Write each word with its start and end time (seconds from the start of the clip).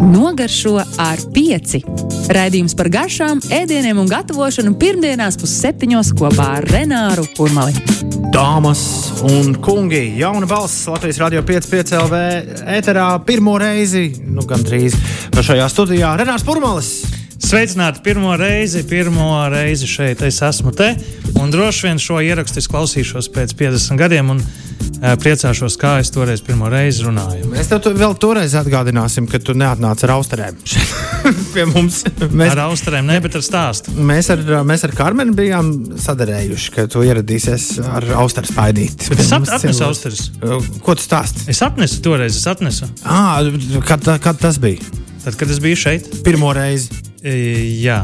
Nogaršo 0.00 0.78
ar 0.98 1.20
pieci. 1.34 1.80
Raidījums 2.34 2.74
par 2.78 2.88
garšām, 2.92 3.40
ēdieniem 3.54 3.98
un 4.02 4.08
gatavošanu 4.10 4.74
pirmdienās 4.80 5.38
pusseptiņos 5.40 6.12
kopā 6.18 6.48
ar 6.58 6.68
Renāru 6.72 7.26
Kurmali. 7.36 7.74
Dāmas 8.34 8.84
un 9.28 9.54
kungi, 9.62 10.02
jauna 10.18 10.48
balss 10.50 10.88
Latvijas 10.90 11.20
radio 11.22 11.44
5,5 11.46 11.94
LV 12.00 12.22
ēterā 12.78 13.08
pirmo 13.26 13.54
reizi, 13.62 14.08
nu 14.26 14.46
gandrīz 14.48 14.98
šajā 15.38 15.68
studijā 15.70 16.14
Renārs 16.18 16.46
Purmalis. 16.46 17.23
Sveicināti 17.44 18.00
pirmo 18.00 18.32
reizi, 18.40 18.80
pirmo 18.88 19.26
reizi 19.52 19.84
šeit 19.88 20.22
es 20.24 20.38
esmu 20.42 20.72
te. 20.72 20.94
Un 21.36 21.50
droši 21.52 21.90
vien 21.90 22.00
šo 22.00 22.22
ierakstu 22.24 22.62
es 22.62 22.68
klausīšos 22.72 23.28
pēc 23.34 23.52
50 23.58 24.00
gadiem. 24.00 24.30
Un, 24.32 24.40
uh, 24.40 25.12
Priecāšos, 25.20 25.76
kā 25.76 25.98
es 26.00 26.08
toreiz 26.14 26.40
pirmo 26.44 26.70
reizi 26.72 27.04
runāju. 27.04 27.50
Mēs 27.52 27.68
tev 27.68 27.82
to 27.84 27.92
vēl 27.92 28.16
toreiz 28.16 28.54
atgādināsim, 28.56 29.28
ka 29.28 29.42
tu 29.44 29.52
neatnāci 29.60 30.08
ar 30.08 30.14
austerēm. 30.16 30.56
Pie 31.54 31.68
mums 31.68 32.00
Mēs... 32.32 32.54
Ar 32.54 32.64
austerēm, 32.70 33.12
ne, 33.12 33.20
bet 33.24 33.36
ar 33.36 33.44
stāstu. 33.44 33.92
Mēs 34.00 34.32
ar, 34.32 34.40
mēs 34.64 34.88
ar 34.88 34.96
Karmenu 34.96 35.36
bijām 35.36 35.72
sadarējuši, 36.00 36.72
ka 36.72 36.88
tu 36.88 37.04
ieradīsies 37.04 37.74
ar 37.84 38.08
austeru 38.24 38.54
spaidīt. 38.54 39.10
Bet 39.12 39.20
es 39.20 39.32
at, 39.36 39.50
atnesu 39.60 39.84
austerus. 39.90 40.30
Ko 40.80 40.96
tu 40.96 41.04
stāsti? 41.04 41.50
Es 41.52 41.60
atnesu 41.66 42.00
toreiz, 42.04 42.40
es 42.40 42.48
atnesu. 42.48 42.88
À, 43.04 43.42
kad, 43.84 44.14
kad 44.24 44.40
tas 44.40 44.62
bija? 44.62 44.80
Tad, 45.26 45.36
kad 45.36 45.52
es 45.52 45.60
biju 45.60 45.84
šeit? 45.84 46.14
Pirmo 46.24 46.56
reizi. 46.56 47.12
E, 47.24 47.80
jā. 47.80 48.02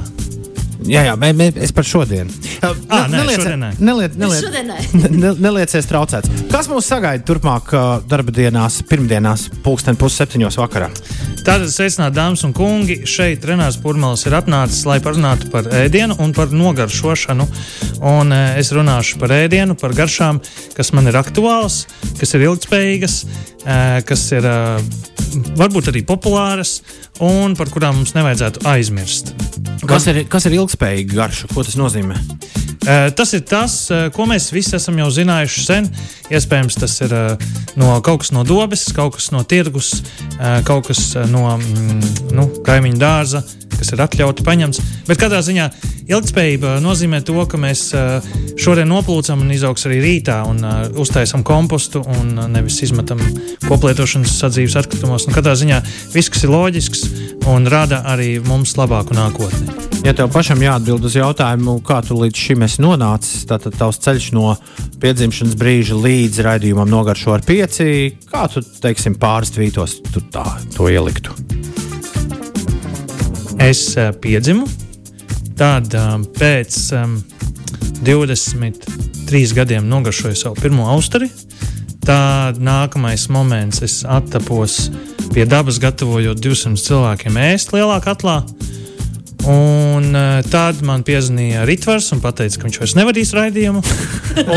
Jā, 0.88 1.02
jā, 1.04 1.14
mē, 1.20 1.28
mē, 1.36 1.46
es 1.60 1.74
par 1.76 1.84
šodienu. 1.84 2.32
À, 2.64 3.02
nē, 3.12 3.26
šodien 3.34 3.60
nē. 3.60 3.68
Neliec, 3.84 4.14
neliec, 4.16 4.46
ne, 5.22 5.32
neliecies 5.36 5.88
traucēts. 5.90 6.30
Kas 6.48 6.70
mūs 6.72 6.88
sagaida 6.88 7.20
turpmāk 7.28 7.68
uh, 7.76 7.90
darba 8.08 8.32
dienās, 8.32 8.78
pirmdienās, 8.88 9.50
pulksten 9.60 10.00
pusseptiņos 10.00 10.56
vakarā? 10.62 10.88
Tātad, 11.44 11.68
sveicināt, 11.72 12.16
dāmas 12.16 12.46
un 12.48 12.54
kungi. 12.56 13.02
Šeit 13.08 13.44
Renārs 13.48 13.76
Pūraņš 13.84 14.24
ir 14.30 14.38
atnācis, 14.40 14.80
lai 14.88 14.98
parunātu 15.04 15.52
par 15.52 15.68
ēdienu 15.68 16.16
un 16.24 16.32
par 16.36 16.56
nogaršošanu. 16.56 17.48
Un, 18.00 18.32
e, 18.32 18.42
es 18.60 18.72
runāšu 18.76 19.20
par 19.20 19.36
ēdienu, 19.36 19.76
par 19.80 19.92
garšām, 19.96 20.40
kas 20.76 20.94
man 20.96 21.12
ir 21.12 21.20
aktuāls, 21.20 21.82
kas 22.16 22.36
ir 22.36 22.48
ilgspējīgas, 22.48 23.20
e, 23.64 23.80
kas 24.08 24.26
ir 24.36 24.48
e, 24.48 24.58
varbūt 25.58 25.90
arī 25.92 26.02
populāras 26.06 26.80
un 27.24 27.56
par 27.58 27.70
kurām 27.72 28.00
mums 28.00 28.14
nevajadzētu 28.16 28.64
aizmirst. 28.70 29.34
Kas 29.88 30.08
ir, 30.10 30.24
kas 30.30 30.48
ir 30.48 30.58
ilgspējīga 30.58 31.16
garša? 31.22 31.52
Ko 31.54 31.64
tas 31.66 31.78
nozīmē? 31.80 32.18
Uh, 32.80 33.10
tas 33.12 33.34
ir 33.36 33.42
tas, 33.44 33.74
uh, 33.92 34.06
ko 34.08 34.24
mēs 34.24 34.46
visi 34.56 34.72
esam 34.78 34.96
jau 34.96 35.10
zinājuši 35.12 35.64
sen. 35.66 35.88
Iespējams, 36.32 36.78
tas 36.80 36.94
ir 37.04 37.12
uh, 37.12 37.48
no 37.76 37.92
kaut 38.00 38.22
kas 38.22 38.32
no 38.32 38.40
dobes, 38.48 38.86
kaut 38.96 39.18
kas 39.18 39.28
no 39.34 39.42
tirgus, 39.44 39.98
kaut 40.64 40.88
kas 40.88 41.02
no 41.28 41.42
mm, 41.50 42.30
nu, 42.32 42.46
kaimiņu 42.64 42.96
dārza, 43.00 43.42
kas 43.74 43.92
ir 43.92 44.00
atļauts 44.00 44.46
paņemts. 44.46 44.80
Bet 45.10 45.20
katrā 45.20 45.42
ziņā 45.44 45.68
ilgspējība 46.08 46.78
nozīmē 46.80 47.20
to, 47.26 47.36
ka 47.50 47.60
mēs 47.60 47.90
šodien 48.60 48.88
noplūcam 48.88 49.44
un 49.44 49.52
izaugs 49.52 49.84
arī 49.88 50.00
rītā 50.04 50.40
un 50.48 50.64
uztaisam 51.00 51.44
kompostu 51.46 52.00
un 52.16 52.32
nevis 52.54 52.80
izmetam 52.88 53.20
koplietošanas 53.68 54.40
sadzīves 54.40 54.78
atkritumus. 54.80 55.28
Katrā 55.34 55.52
ziņā 55.60 55.84
viss, 56.16 56.32
kas 56.32 56.48
ir 56.48 56.56
loģisks 56.56 57.06
un 57.52 57.68
rada 57.68 58.04
arī 58.08 58.38
mums 58.40 58.78
labāku 58.80 59.16
nākotni. 59.20 59.99
Ja 60.00 60.14
tev 60.16 60.30
pašam 60.32 60.62
jāatbild 60.64 61.04
uz 61.04 61.12
jautājumu, 61.18 61.74
kā 61.84 61.98
tu 62.00 62.16
līdz 62.16 62.38
šim 62.40 62.62
esi 62.64 62.80
nonācis, 62.80 63.42
tad 63.48 63.66
tavs 63.76 63.98
ceļš 64.00 64.28
no 64.32 64.54
piedzimšanas 65.02 65.58
brīža 65.60 65.98
līdz 66.00 66.40
raidījumam 66.46 66.88
nogaršo 66.88 67.34
ar 67.34 67.44
pieci, 67.44 68.14
kā 68.30 68.46
tu 68.48 68.62
teiksim, 68.64 69.18
pāris 69.20 69.52
tvītos 69.52 69.98
tu 70.08 70.22
tā, 70.32 70.46
to 70.72 70.88
ieliktu? 70.88 71.36
Es 73.60 73.82
uh, 74.00 74.08
piedzimu, 74.16 74.64
tad 75.60 75.92
um, 76.00 76.24
pēc 76.38 76.80
um, 76.96 77.18
23 78.00 79.52
gadiem 79.60 79.84
nogaršoju 79.92 80.40
savu 80.46 80.56
pirmo 80.62 80.88
austeri. 80.88 81.28
Tad 82.00 82.56
nākamais 82.56 83.28
moments 83.28 83.84
es 83.84 84.00
attapos 84.08 84.86
pie 85.34 85.44
dabas, 85.44 85.76
gatavojot 85.82 86.40
200 86.40 86.80
cilvēkiem 86.88 87.36
ēst 87.50 87.76
lielā 87.76 88.00
katlā. 88.00 88.40
Un 89.50 90.12
uh, 90.14 90.40
tad 90.50 90.82
man 90.86 91.02
piezvanīja 91.06 91.64
Ritvars 91.68 92.12
un 92.14 92.20
teica, 92.22 92.56
ka 92.56 92.68
viņš 92.68 92.78
vairs 92.82 92.96
nevadīs 92.98 93.32
raidījumu. 93.34 93.82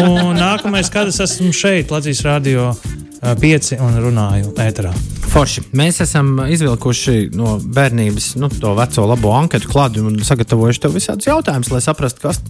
un 0.03 0.37
nākamais, 0.37 0.91
kad 0.93 1.09
es 1.09 1.19
esmu 1.23 1.53
šeit, 1.55 1.91
Latvijas 1.93 2.21
Rādio 2.27 2.69
uh, 2.73 3.33
5 3.41 3.73
un 3.81 3.97
runāju 4.03 4.53
ēterā. 4.61 4.93
Forši. 5.33 5.63
Mēs 5.73 5.97
esam 6.03 6.35
izvilkuši 6.45 7.31
no 7.33 7.55
bērnības 7.57 8.35
nu, 8.37 8.51
to 8.53 8.75
veco 8.77 9.07
labo 9.09 9.31
anketu 9.33 9.71
klāstu 9.71 10.03
un 10.05 10.19
sagatavojuši 10.21 10.83
tev 10.83 10.93
visādus 10.93 11.29
jautājumus, 11.31 11.71
lai 11.73 11.81
saprastu, 11.81 12.27
kas 12.27 12.43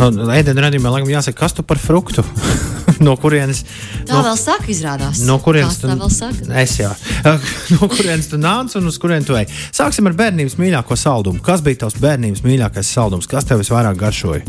ēdienu 0.00 0.64
radījumā 0.66 0.96
laikam 0.96 1.14
jāsaka, 1.14 1.44
kas 1.44 1.54
tu 1.54 1.62
par 1.62 1.78
fruktu. 1.78 2.26
no 3.06 3.16
kurienes? 3.20 3.64
Tā 4.04 4.16
no, 4.16 4.22
vēl 4.28 4.38
saka, 4.40 4.68
izrādās. 4.72 5.22
No 5.26 5.38
kurienes 5.42 5.80
tu, 5.80 5.88
tā 5.88 5.96
vēl 5.98 6.12
saka? 6.12 6.48
Es 6.62 6.76
jā. 6.80 6.92
no 7.74 7.88
kurienes 7.90 8.30
tu 8.30 8.40
nāc 8.40 8.74
un 8.78 8.90
uz 8.90 9.00
kurien 9.02 9.26
tu 9.26 9.36
ej? 9.38 9.48
Sāksim 9.74 10.10
ar 10.10 10.16
bērnības 10.18 10.58
mīļāko 10.60 10.98
saldumu. 10.98 11.42
Kas 11.44 11.64
bija 11.64 11.84
tavs 11.84 11.98
bērnības 12.02 12.44
mīļākais 12.46 12.94
saldums? 12.96 13.30
Kas 13.30 13.48
tev 13.48 13.62
visvairāk 13.62 13.98
garšoja? 14.00 14.44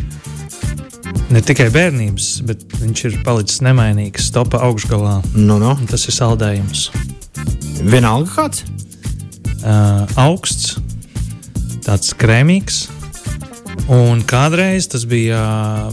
Ne 1.34 1.42
tikai 1.42 1.68
bērnības, 1.74 2.30
bet 2.46 2.64
viņš 2.82 3.04
ir 3.10 3.20
palicis 3.26 3.62
nemainīgs, 3.66 4.30
topā 4.36 4.62
augšgalā. 4.68 5.20
Nu, 5.34 5.58
nu. 5.62 5.74
Tas 5.90 6.06
ir 6.10 6.16
saldējums. 6.18 6.90
Vienalga 7.86 8.30
kāds? 8.34 8.66
Uh, 9.66 10.06
augsts, 10.22 10.76
tāds 11.86 12.14
krēmīgs. 12.18 12.86
Un 13.92 14.24
kādreiz 14.26 14.88
tas 14.90 15.04
bija 15.06 15.40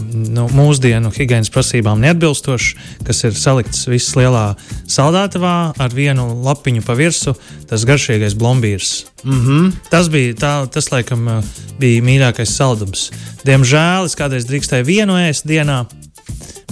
nu, 0.09 0.47
mūsdienu 0.49 1.11
higiēnas 1.13 1.51
prasībām 1.53 2.01
neatbilstošs, 2.01 2.71
kas 3.05 3.19
ir 3.27 3.35
salikts 3.37 3.85
viss 3.85 4.15
lielā 4.17 4.55
saldētavā 4.89 5.57
ar 5.77 5.93
vienu 5.93 6.25
lapiņu 6.45 6.81
pa 6.87 6.95
virsmu, 6.97 7.35
tas 7.69 7.85
garšīgais 7.85 8.33
blombīrs. 8.39 9.05
Mm 9.23 9.41
-hmm. 9.45 9.71
Tas 9.91 10.09
bija 10.09 10.33
tā, 10.33 10.53
tas 10.67 10.89
laikam 10.91 11.29
bija 11.79 12.01
mīļākais 12.01 12.55
saldums. 12.57 13.11
Diemžēl 13.45 14.05
es 14.05 14.15
kādreiz 14.15 14.47
drīkstēju 14.49 14.85
vienu 14.85 15.13
ēst 15.19 15.45
dienā, 15.45 15.85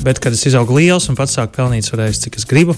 bet 0.01 0.19
kad 0.19 0.33
es 0.33 0.45
izaugu 0.45 0.79
liels 0.79 1.09
un 1.09 1.15
pats 1.15 1.37
sāku 1.37 1.55
pelnīt 1.55 1.85
svarēs, 1.85 2.23
cik 2.23 2.37
es 2.37 2.45
gribu. 2.45 2.75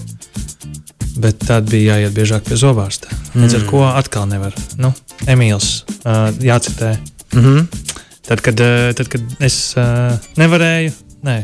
Bet 1.16 1.38
tad 1.46 1.70
bija 1.70 1.96
jāiet 1.96 2.12
biežāk 2.12 2.42
pie 2.42 2.56
zobārsta. 2.56 3.08
Mm. 3.34 3.42
Līdz 3.42 3.54
ar 3.54 3.66
to 3.70 3.82
atkal 3.86 4.26
nevar. 4.26 4.54
Nu, 4.76 4.92
Emīls 5.26 5.84
uh, 6.04 6.34
jācitē. 6.42 6.98
Mm 7.32 7.42
-hmm. 7.44 7.83
Tad, 8.24 8.40
kad, 8.40 8.60
tad, 8.96 9.08
kad 9.12 9.44
es 9.44 9.56
uh, 9.76 10.14
nevarēju, 10.40 10.92
nē. 11.26 11.36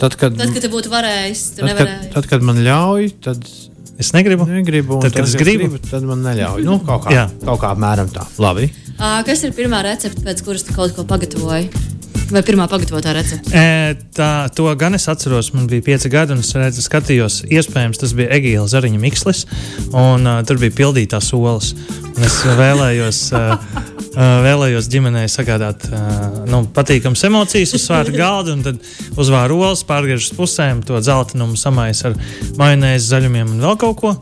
Tad, 0.00 0.14
kad, 0.16 0.36
tad, 0.36 0.52
kad 0.54 0.64
tu 0.64 0.70
būtu 0.72 0.92
varējis, 0.92 1.42
tu 1.56 1.60
tad, 1.60 1.70
nevarēji. 1.70 1.98
Kad, 2.06 2.14
tad, 2.14 2.28
kad 2.30 2.46
man 2.48 2.62
ļauj, 2.64 3.10
tad 3.24 3.44
es 4.00 4.12
negribu. 4.16 4.48
negribu 4.48 5.00
tad, 5.04 5.12
kad 5.12 5.22
tad, 5.22 5.28
es 5.28 5.36
gribu, 5.40 5.68
gribu, 5.68 5.82
tad 5.90 6.06
man 6.08 6.24
neļauj. 6.24 6.64
Nu, 6.64 6.78
kaut, 6.84 7.04
kā, 7.08 7.26
kaut 7.44 7.60
kā 7.60 7.74
apmēram 7.76 8.08
tā. 8.12 8.24
Labi. 8.40 8.70
Uh, 8.96 9.20
kas 9.28 9.44
ir 9.44 9.52
pirmā 9.56 9.82
recepte, 9.84 10.24
pēc 10.24 10.40
kuras 10.46 10.64
tu 10.64 10.76
kaut 10.76 10.96
ko 10.96 11.04
pagatavoji? 11.08 11.68
Vai 12.26 12.42
pirmā 12.42 12.66
pagatavotā 12.70 13.12
recepte? 13.14 13.52
E, 13.54 13.94
tā, 14.16 14.48
to 14.56 14.66
gan 14.78 14.98
es 14.98 15.06
atceros. 15.10 15.52
Man 15.54 15.68
bija 15.70 15.84
pieci 15.86 16.10
gadi, 16.10 16.34
un 16.34 16.42
es 16.42 16.50
redzu, 16.58 16.82
skatījos, 16.82 17.44
iespējams, 17.46 18.00
tas 18.02 18.14
bija 18.18 18.32
Egīla 18.34 18.66
Zariņa 18.70 19.02
Mikslis, 19.02 19.44
un 19.92 20.26
uh, 20.26 20.40
tur 20.46 20.58
bija 20.62 20.74
pildītās 20.80 21.30
olas. 21.38 21.74
Un 22.16 22.26
es 22.26 22.40
vēlējos. 22.58 23.22
Uh, 23.36 23.94
vēlējos 24.16 24.86
ģimenei 24.88 25.26
sagādāt 25.28 25.82
nu, 26.48 26.62
patīkamas 26.72 27.20
emocijas 27.28 27.74
uz 27.76 27.82
svārta 27.84 28.14
galda, 28.16 28.54
un 28.56 28.62
tad 28.64 28.78
uzvāru 29.20 29.58
olas, 29.60 29.84
pārgriežas 29.84 30.32
pusēm, 30.38 30.80
to 30.88 30.96
dzeltenumu 31.04 31.58
samais 31.60 32.00
ar 32.08 32.16
majonēzi, 32.56 33.10
zaļumiem 33.10 33.52
un 33.52 33.60
vēl 33.66 33.76
kaut 33.82 34.00
ko. 34.00 34.14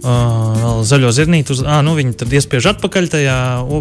Uh, 0.00 0.80
zaļo 0.88 1.10
zirnīti, 1.12 1.52
uz, 1.52 1.58
ah, 1.60 1.82
nu, 1.84 1.92
viņi 1.98 2.14
tad 2.22 2.32
iespiež 2.32 2.70
atpakaļ 2.70 3.08
tajā 3.12 3.36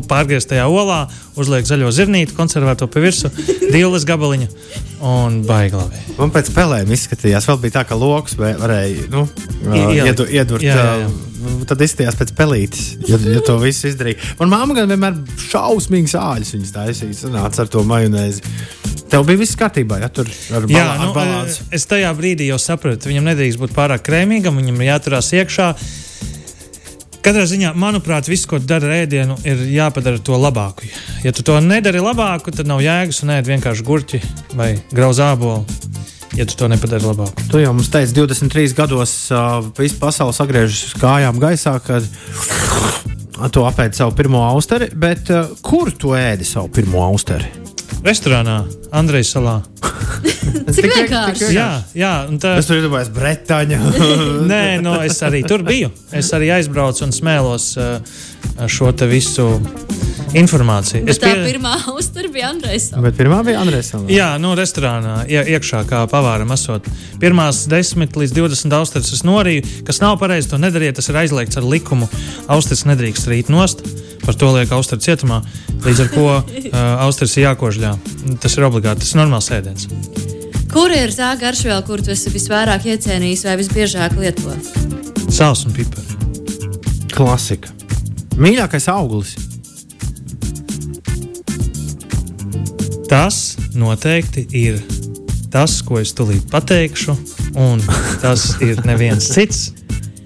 pārgrieztajā 0.09 0.65
olā, 0.67 1.05
uzliek 1.39 1.63
zaļo 1.67 1.93
zirnīti, 1.95 2.35
konservēto 2.35 2.89
pie 2.91 3.05
virsmu, 3.05 3.31
divas 3.75 4.03
gabaliņu 4.09 4.49
un 5.07 5.39
baiglavi. 5.47 6.03
Man 6.17 6.33
pēc 6.35 6.51
spēlēm 6.51 6.91
izskatījās, 6.91 7.47
vēl 7.47 7.61
bija 7.63 7.77
tā, 7.79 7.85
ka 7.87 7.95
lokus 7.95 8.35
varēja 8.35 9.07
nu, 9.13 9.25
iedurt. 9.71 10.27
Iedur, 10.27 10.65
jā, 10.65 10.75
jā, 10.75 10.95
jā. 11.05 11.09
Tad 11.69 11.79
izskatījās 11.85 12.17
pēc 12.19 12.33
pelītes, 12.35 12.89
ja, 13.07 13.15
ja 13.23 13.39
to 13.47 13.55
visu 13.61 13.87
izdarīja. 13.87 14.19
Man 14.41 14.51
māma 14.51 14.75
gan 14.75 14.91
vienmēr 14.91 15.21
šausmīgi 15.45 16.11
sāļus 16.11 16.51
viņas 16.57 16.75
taisīja, 16.75 17.15
sanāca 17.15 17.63
ar 17.63 17.71
to 17.71 17.85
majonēzi. 17.87 18.43
Tev 19.09 19.23
bija 19.25 19.39
viss 19.39 19.55
kārtībā, 19.57 20.01
ja 20.03 20.11
tur 20.11 20.27
ar, 20.27 20.67
balā, 20.67 20.75
Jā, 20.75 20.85
nu, 20.99 21.07
ar 21.07 21.15
balāns. 21.15 21.61
Es 21.73 21.87
tajā 21.89 22.11
brīdī 22.17 22.51
jau 22.51 22.59
sapratu, 22.61 23.07
viņam 23.09 23.31
nedrīkst 23.31 23.61
būt 23.61 23.73
pārāk 23.77 24.03
krēmīgam, 24.05 24.59
viņam 24.59 24.83
ir 24.83 24.91
jāturās 24.91 25.31
iekšā. 25.39 25.71
Katrā 27.29 27.43
ziņā, 27.45 27.75
manuprāt, 27.77 28.25
viss, 28.25 28.47
ko 28.49 28.57
dara 28.57 29.03
ēdienu, 29.03 29.35
ir 29.45 29.59
jāpadara 29.69 30.17
to 30.17 30.33
labāku. 30.33 30.87
Ja 31.21 31.29
tu 31.29 31.43
to 31.45 31.59
nedari 31.61 32.01
labāku, 32.01 32.49
tad 32.49 32.65
nav 32.65 32.81
jēgas 32.81 33.21
un 33.21 33.35
ēd 33.35 33.45
vienkārši 33.51 33.85
gurķi 33.85 34.21
vai 34.57 34.71
grauzābolu 34.89 35.61
ja 36.33 36.47
tu 36.49 36.57
to 36.57 36.71
nepadari 36.73 37.05
labāk. 37.05 37.45
Tu 37.53 37.61
jau 37.61 37.75
mums 37.77 37.93
teici, 37.93 38.17
23 38.17 38.73
gados 38.73 39.13
uh, 39.29 39.61
viss 39.77 40.01
pasaule 40.01 40.33
sagriežas 40.33 40.97
kājām 40.97 41.37
gaisā, 41.37 41.77
kad 41.85 42.09
tu 43.53 43.69
apēdi 43.69 44.01
savu 44.01 44.17
pirmo 44.17 44.47
austeri, 44.49 44.89
bet 44.89 45.29
uh, 45.29 45.53
kur 45.61 45.93
tu 45.93 46.17
ēdi 46.17 46.49
savu 46.49 46.73
pirmo 46.73 47.05
austeri? 47.11 47.68
Restorānā, 48.05 48.61
Andrejas 48.95 49.33
salā. 49.35 49.59
Cik 50.69 50.85
vienkārši. 50.87 51.49
Jā, 51.53 51.67
jā 51.97 52.11
tā 52.41 52.55
Es 52.59 52.69
tur 52.69 52.79
iedomājos 52.79 53.11
Bretaņu. 53.15 53.79
Nē, 54.51 54.63
no, 54.83 54.95
es 55.05 55.19
arī 55.25 55.43
tur 55.47 55.65
biju. 55.67 55.91
Es 56.15 56.31
arī 56.35 56.51
aizbraucu 56.55 57.05
un 57.07 57.15
smēlos 57.15 57.71
uh, 57.79 57.99
šo 58.71 58.93
te 58.95 59.09
visu 59.09 59.49
informāciju. 60.37 61.03
Bet 61.07 61.15
Es 61.15 61.19
tā 61.21 61.31
pie- 61.33 61.45
pirmā 61.53 61.73
uztura 61.99 62.29
bija 62.33 62.49
Andrejs. 62.53 62.89
bet 63.01 63.15
pirmā 63.17 63.39
bija 63.45 63.61
Andrēs. 63.63 63.91
Jā, 64.11 64.29
no 64.41 64.53
restorānā 64.59 65.23
ie, 65.29 65.39
iekšā 65.55 65.83
kā 65.89 66.03
pavāram 66.11 66.51
esot. 66.53 66.85
Pirmās 67.21 67.63
10 67.71 68.17
līdz 68.19 68.35
20 68.37 68.75
austeres 68.77 69.11
es 69.15 69.23
norīju, 69.27 69.83
kas 69.87 70.01
nav 70.03 70.17
pareizi, 70.21 70.49
to 70.51 70.57
nedariet. 70.61 70.95
Tas 70.99 71.09
ir 71.09 71.17
aizliegts 71.23 71.57
ar 71.57 71.63
likumu. 71.65 72.09
Austeres 72.47 72.85
nedrīkst 72.89 73.27
rīt 73.31 73.49
nost. 73.49 73.81
Par 74.25 74.35
to 74.37 74.51
liek 74.53 74.69
austeres 74.75 75.05
cietumā. 75.07 75.41
Līdz 75.85 76.01
ar 76.05 76.09
to 76.13 76.25
uh, 76.27 76.79
austeres 77.05 77.33
ir 77.39 77.47
jākožļā. 77.47 77.95
Tas 78.43 78.57
ir 78.59 78.67
obligāti. 78.67 79.01
Tas 79.05 79.15
ir 79.15 79.21
normāls 79.23 79.49
ēdiens. 79.55 79.87
Kur 80.69 80.91
ir 80.93 81.09
tā 81.15 81.31
garšviela, 81.41 81.81
kur 81.87 82.03
tu 82.05 82.11
esi 82.13 82.29
visvairāk 82.29 82.85
iecienījis 82.91 83.47
vai 83.47 83.55
visbiežāk 83.57 84.13
lieto? 84.21 84.53
Sāls 85.33 85.63
un 85.65 85.73
pipari. 85.73 86.05
Klasika. 87.15 87.71
Mīļākais 88.39 88.85
auglis. 88.93 89.33
Tas 93.09 93.57
noteikti 93.73 94.43
ir 94.53 94.75
tas, 95.49 95.79
ko 95.81 95.97
es 95.97 96.11
tulīt 96.13 96.45
pateikšu, 96.51 97.15
un 97.57 97.81
tas 98.21 98.51
ir 98.61 98.83
neviens 98.85 99.31
cits, 99.33 99.71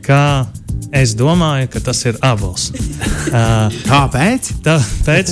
kā 0.03 0.43
es 0.91 1.13
domāju, 1.15 1.69
ka 1.71 1.79
tas 1.87 2.03
ir 2.09 2.19
abols. 2.21 2.71
Uh, 3.33 3.71
Kāpēc? 3.87 4.49
Tāpēc 4.61 5.29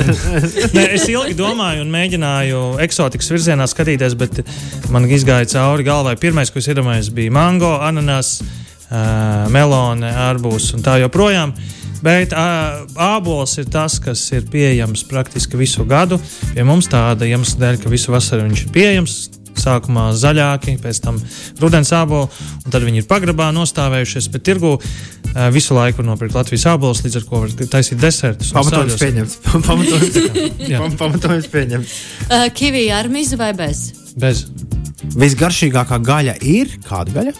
Nē, 0.76 0.84
es 0.94 1.02
ilgi 1.10 1.34
domāju, 1.36 1.82
un 1.82 1.90
mēģināju 1.92 2.60
eksotikas 2.80 3.28
virzienā 3.34 3.66
skatīties, 3.68 4.14
bet 4.16 4.38
man 4.94 5.04
izgāja 5.10 5.50
cauri 5.50 5.84
galvai. 5.84 6.14
Pirmais, 6.16 6.48
ko 6.48 6.62
es 6.62 6.70
iedomājos, 6.70 7.10
bija 7.12 7.34
mango, 7.36 7.74
ananas, 7.84 8.38
uh, 8.40 9.44
melone, 9.52 10.08
arbūs 10.30 10.70
un 10.78 10.86
tā 10.86 10.96
joprojām. 11.02 11.52
Bet 12.04 12.34
ābols 12.36 13.56
ir 13.60 13.70
tas, 13.72 13.98
kas 14.02 14.22
ir 14.36 14.46
pieejams 14.52 15.04
praktiski 15.08 15.58
visu 15.60 15.86
gadu. 15.88 16.18
Pie 16.52 16.66
mums 16.66 16.90
tāda 16.92 17.28
iemesla 17.28 17.62
dēļ, 17.64 17.80
ka 17.82 17.92
visu 17.92 18.14
vasaru 18.14 18.46
viņš 18.48 18.64
ir 18.66 18.72
pieejams. 18.76 19.18
Sākumā 19.56 20.10
zaļāki, 20.12 20.74
pēc 20.82 20.98
tam 21.00 21.16
rudens 21.62 21.88
āboli, 21.96 22.28
un 22.66 22.74
tad 22.74 22.84
viņi 22.84 23.00
ir 23.00 23.06
pagrabā 23.08 23.48
nostāvējušies. 23.56 24.28
Bet 24.34 24.44
tirgu 24.44 24.74
visu 25.54 25.76
laiku 25.76 26.04
nopirkt 26.04 26.36
Latvijas 26.36 26.66
ābolus, 26.74 27.00
līdz 27.06 27.16
ar 27.22 27.24
to 27.24 27.40
var 27.46 27.54
taisīt 27.72 28.02
desertus. 28.02 28.52
Pamatojums 28.58 29.00
pieņemts. 29.00 29.38
Pamatojums, 29.48 31.00
pamatojums 31.00 31.50
pieņemts. 31.52 31.98
Uh, 32.28 32.48
kivī 32.56 32.90
ar 32.92 33.08
mizu 33.12 33.40
vai 33.40 33.54
bez? 33.56 33.88
Bez 34.20 34.44
Visgaršīgākā 35.16 36.00
gaļa 36.04 36.36
ir 36.44 36.76
kāda 36.84 37.16
gaļa? 37.16 37.36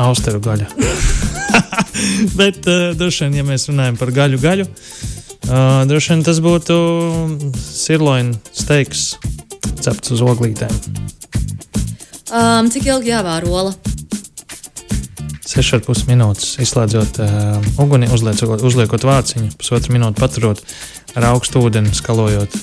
Austeru 0.00 0.40
gaļa. 0.44 0.68
Bet 2.38 2.66
uh, 2.68 2.90
droši 2.96 3.26
vien, 3.26 3.40
ja 3.40 3.46
mēs 3.46 3.68
runājam 3.70 3.98
par 4.00 4.12
gaļu, 4.16 4.40
gaļu, 4.42 4.66
uh, 4.66 5.82
droši 5.90 6.14
vien 6.14 6.24
tas 6.26 6.40
būtu 6.44 6.80
sirloņa 7.60 8.40
steiks 8.56 9.12
cepts 9.80 10.12
uz 10.14 10.24
oglītēm. 10.24 10.74
Um, 12.30 12.68
cik 12.70 12.86
ilgi 12.86 13.10
jāvāra 13.10 13.48
ola? 13.50 13.74
6,5 15.50 16.06
minūtes 16.06 16.52
izslēdzot 16.62 17.18
uh, 17.24 17.56
uguni, 17.82 18.06
uzliekot, 18.14 18.62
uzliekot 18.62 19.02
vāciņu, 19.08 19.50
pusotru 19.58 19.96
minūti 19.96 20.22
paturot 20.22 20.62
ar 21.18 21.32
augstu 21.32 21.64
ūdeni, 21.64 21.90
skalojot 21.96 22.54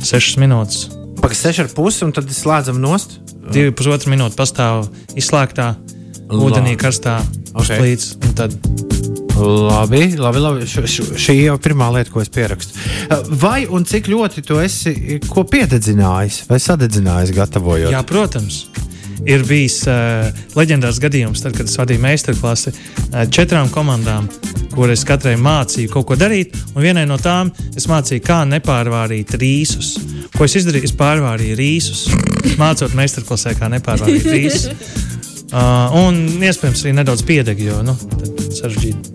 6 0.00 0.40
minūtes. 0.40 0.86
Pagaidām, 1.20 1.38
seši 1.42 1.66
ar 1.66 1.68
pusi, 1.76 2.06
un 2.06 2.14
tad 2.16 2.30
slēdzam 2.32 2.80
nost. 2.82 3.18
2,5 3.52 4.08
minūtes 4.08 4.38
pastāv 4.38 4.86
izslēgtā 5.18 5.74
ūdenī, 6.32 6.76
karstā 6.80 7.20
uz 7.52 7.68
Ok. 7.68 7.78
plīts. 7.78 8.14
un 8.22 8.34
Tad 8.38 8.56
Labi, 9.42 10.16
labi, 10.16 10.38
labi. 10.38 10.66
Š, 10.66 10.82
š, 10.86 11.04
šī 11.18 11.34
jau 11.46 11.56
ir 11.56 11.62
pirmā 11.64 11.88
lieta, 11.94 12.12
ko 12.12 12.20
es 12.22 12.28
pierakstu. 12.32 12.76
Uh, 13.08 13.24
Vai 13.42 13.64
un 13.66 13.84
cik 13.88 14.10
ļoti 14.12 14.44
tu 14.46 14.58
esi 14.62 15.18
ko 15.26 15.44
piededzinājis 15.48 16.42
vai 16.50 16.60
sadedzinājis, 16.62 17.32
gatavojot? 17.36 17.90
Jā, 17.94 18.02
protams. 18.06 18.66
Ir 19.22 19.44
bijis 19.46 19.80
uh, 19.86 20.28
leģendārs 20.58 20.98
gadījums, 21.02 21.42
tad, 21.44 21.56
kad 21.56 21.70
es 21.70 21.78
vadīju 21.78 22.02
meistarklasi 22.02 22.72
uh, 22.74 23.22
četrām 23.30 23.70
komandām, 23.72 24.26
kuras 24.74 25.04
katrai 25.06 25.36
mācīju 25.40 25.92
kaut 25.94 26.08
ko 26.10 26.18
darīt. 26.18 26.56
Un 26.74 26.82
vienai 26.84 27.06
no 27.08 27.18
tām 27.22 27.52
es 27.74 27.88
mācīju, 27.90 28.24
kā 28.26 28.42
nepārvārīt 28.50 29.36
rīsus. 29.40 29.94
Ko 30.36 30.44
es 30.48 30.58
izdarīju? 30.60 30.90
Es 30.90 30.96
pārvārīju 30.98 31.56
rīsus, 31.58 32.04
mācot 32.60 32.94
meistarklasē, 32.98 33.56
kā 33.58 33.70
nepārvārīt 33.72 34.28
rīsus. 34.28 34.68
Uh, 35.52 35.92
un 36.00 36.16
iespējams 36.40 36.80
arī 36.86 36.94
nedaudz 36.96 37.22
piedegi, 37.28 37.66
jo 37.68 37.82
nu, 37.84 37.92
sarežģīti. 38.56 39.10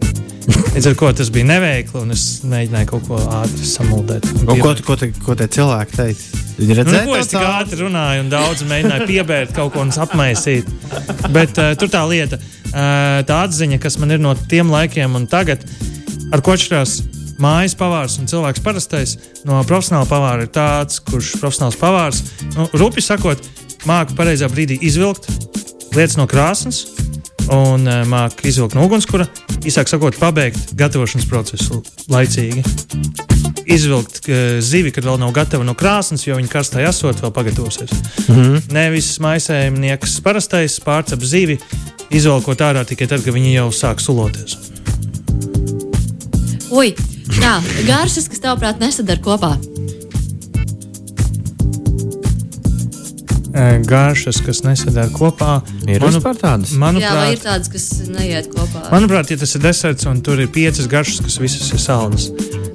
Līdz 0.76 0.90
ar 0.92 0.98
to 1.00 1.10
tas 1.18 1.32
bija 1.34 1.48
neveikli, 1.50 2.04
un 2.04 2.14
es 2.14 2.26
mēģināju 2.46 2.90
kaut 2.92 3.08
ko 3.08 3.22
ātri 3.40 3.66
samuldēt. 3.66 4.28
ko, 4.46 4.76
ko, 4.86 4.98
te, 5.02 5.10
ko 5.26 5.36
te 5.40 5.48
cilvēki 5.58 5.98
teica? 5.98 6.44
Viņi 6.60 6.70
Nu, 6.70 6.78
redzēja, 6.78 7.08
ko 7.10 7.18
es 7.18 7.32
tik 7.32 7.42
ātri 7.42 7.82
runāju, 7.82 8.22
un 8.22 8.30
daudz 8.32 8.62
mēģināju 8.70 9.10
piebērt 9.10 9.58
kaut 9.58 9.74
ko 9.74 9.82
un 9.82 9.92
apmaisīt. 10.06 10.70
Bet 11.34 11.58
uh, 11.58 11.74
tur 11.82 11.90
tā 11.94 12.06
lieta, 12.10 12.38
uh, 12.38 13.26
tā 13.26 13.42
atziņa, 13.48 13.82
kas 13.82 13.98
man 14.02 14.14
ir 14.14 14.22
no 14.22 14.38
tiem 14.54 14.70
laikiem 14.74 15.18
un 15.18 15.26
tagad, 15.30 15.66
ar 16.30 16.46
ko 16.46 16.54
atšķirās 16.54 17.00
mājas 17.42 17.78
pavārs 17.78 18.22
un 18.22 18.30
cilvēks 18.30 18.62
parastais, 18.66 19.18
no 19.46 19.60
profesionāla 19.66 20.10
pavāra 20.10 20.46
ir 20.46 20.54
tāds, 20.54 21.02
kurš 21.02 21.34
profesionāls 21.42 21.82
pavārs, 21.82 22.24
nu, 22.54 22.70
rupi 22.78 23.02
sakot, 23.02 23.42
māca 23.90 24.14
pareizā 24.18 24.50
brīdī 24.54 24.78
izvilkt 24.86 25.30
lietas 25.98 26.18
no 26.20 26.28
krāsnes. 26.30 26.86
Un 27.48 27.88
uh, 27.88 28.02
māca 28.10 28.44
izvilkt 28.44 28.76
no 28.76 28.84
ugunskura, 28.84 29.24
īsāk 29.64 29.88
sakot, 29.88 30.18
pabeigt 30.20 30.74
gatavošanas 30.76 31.30
procesu 31.30 31.80
laicīgi 32.12 32.64
izvilkt 33.68 34.28
uh, 34.28 34.58
zivi, 34.64 34.92
kad 34.96 35.06
vēl 35.08 35.20
nav 35.22 35.32
gatava 35.36 35.66
no 35.68 35.76
krāsnes, 35.78 36.26
jo 36.28 36.36
viņa 36.40 36.52
karstā 36.52 36.84
esot, 36.88 37.22
vēl 37.24 37.34
pagatavosies. 37.36 37.92
Mm 38.28 38.36
-hmm. 38.36 38.74
Nevis 38.76 39.10
maisējumnieks 39.24 40.20
parastais 40.24 40.80
pārcep 40.84 41.24
zivi, 41.24 41.60
izvelkot 42.10 42.62
ārā 42.62 42.86
tikai 42.88 43.08
tad, 43.08 43.24
kad 43.24 43.34
viņi 43.34 43.54
jau 43.54 43.70
sāk 43.72 44.04
suloties. 44.04 44.58
Ui, 46.72 46.96
tā, 47.40 47.62
garšas, 47.88 48.28
kas 48.28 48.44
tavuprāt 48.44 48.80
nesadara 48.80 49.22
kopā. 49.22 49.58
Garšas, 53.88 54.38
kas 54.46 54.62
nesadara 54.66 55.10
kopā, 55.14 55.62
Ir 55.90 56.00
manu- 56.04 56.20
tādas? 56.22 56.72
Jā, 56.72 56.78
vai 56.80 56.92
ir 56.94 57.02
manuprāt, 57.02 57.42
tādas, 57.44 57.70
kas 57.72 57.86
neiet 58.08 58.50
kopā? 58.54 58.84
manuprāt, 58.92 59.32
ja 59.32 59.38
tas 59.38 59.56
ir 59.56 59.62
deserts 59.62 60.06
un 60.06 60.22
tur 60.22 60.40
ir 60.40 60.48
piecas 60.48 60.88
garšas, 60.88 61.22
kas 61.26 61.38
visas 61.42 61.72
ir 61.74 61.80
saldas, 61.80 62.30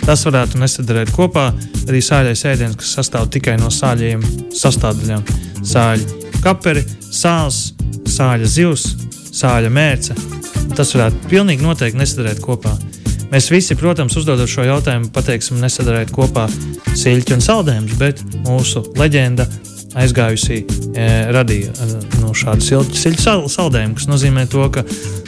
tas 0.04 0.24
varētu 0.24 0.58
nesadarīt 0.58 1.12
kopā. 1.14 1.52
Arī 1.86 1.98
sāļais 2.02 2.44
ēdiens, 2.46 2.76
kas 2.78 2.94
sastāv 2.96 3.28
tikai 3.30 3.56
no 3.58 3.68
sāļiem 3.68 4.22
sastāvdaļām. 4.54 5.22
Sāļi, 5.62 6.06
kaperi, 6.42 6.84
sāls, 7.10 7.72
sāļa 8.06 8.46
zivs, 8.46 8.86
sāļa 9.32 9.70
mērce. 9.70 10.14
Tas 10.76 10.92
varētu 10.94 11.28
pilnīgi 11.28 11.62
noteikti 11.62 11.98
nesadarīt 11.98 12.40
kopā. 12.40 12.72
Mēs 13.32 13.50
visi, 13.50 13.74
protams, 13.74 14.16
uzdodot 14.16 14.48
šo 14.48 14.62
jautājumu, 14.66 15.10
pateiksim, 15.12 15.60
nesadarīt 15.62 16.10
kopā 16.12 16.48
siļķi 16.94 17.32
un 17.38 17.40
saldējumus, 17.40 17.94
bet 17.98 18.22
mūsu 18.44 18.82
leģenda 18.98 19.46
aizgājusī 19.98 20.62
e, 20.96 21.08
radīja 21.34 21.72
e, 21.72 21.88
no 22.22 22.32
šādu 22.36 22.64
siltu 22.64 22.98
siļķu 22.98 23.22
sal 23.22 23.44
saldējumu, 23.52 23.96
kas 23.98 24.08
nozīmē 24.10 24.46
to, 24.52 24.64
ka, 24.72 24.84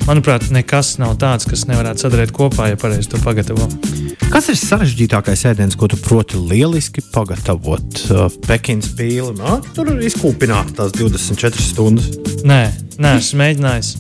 manuprāt, 0.09 0.49
nekas 0.55 0.97
nav 1.03 1.17
tāds, 1.21 1.49
kas 1.49 1.67
nevarētu 1.71 2.07
sadarīt 2.07 2.33
kopā, 2.35 2.71
ja 2.73 2.81
pareizi 2.81 3.13
to 3.13 3.21
pagatavo. 3.25 3.69
Kas 4.33 4.49
ir 4.51 4.59
sarežģītākais 4.59 5.45
ēdiens, 5.51 5.77
ko 5.79 5.87
tu 5.91 5.99
proti 6.01 6.41
lieliski 6.41 7.05
pagatavot? 7.15 8.01
Uh, 8.11 8.25
Pekinas 8.49 8.91
pīli, 8.99 9.35
no? 9.39 9.61
tur 9.77 9.93
ir 9.93 10.03
izkūpināta 10.09 10.81
tās 10.81 10.95
24 10.97 11.63
stundas. 11.63 12.09
Nē, 12.47 12.63
nē 12.99 13.17
esmu 13.21 13.43
mēģinājis. 13.45 13.93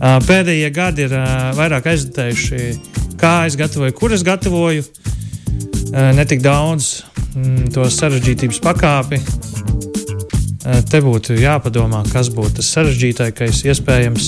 Ā, 0.00 0.16
Pēdējie 0.24 0.70
gadi 0.72 1.06
ir 1.06 1.14
ā, 1.16 1.24
vairāk 1.56 1.90
aizvadījuši, 1.92 2.60
kā 3.20 3.34
es 3.48 3.56
gatavoju, 3.60 3.96
kur 3.96 4.16
es 4.16 4.24
gatavoju. 4.26 4.84
Ā, 5.92 6.10
Ne 6.16 6.24
tik 6.28 6.44
daudz 6.44 7.00
mm, 7.34 7.70
to 7.74 7.84
sarežģītības 7.90 8.60
pakāpi. 8.64 9.20
Ā, 10.60 10.80
Te 10.90 11.00
būtu 11.00 11.36
jāpadomā, 11.40 12.02
kas 12.12 12.28
būtu 12.34 12.58
tas 12.60 12.68
sarežģītākais, 12.76 13.62
iespējams, 13.70 14.26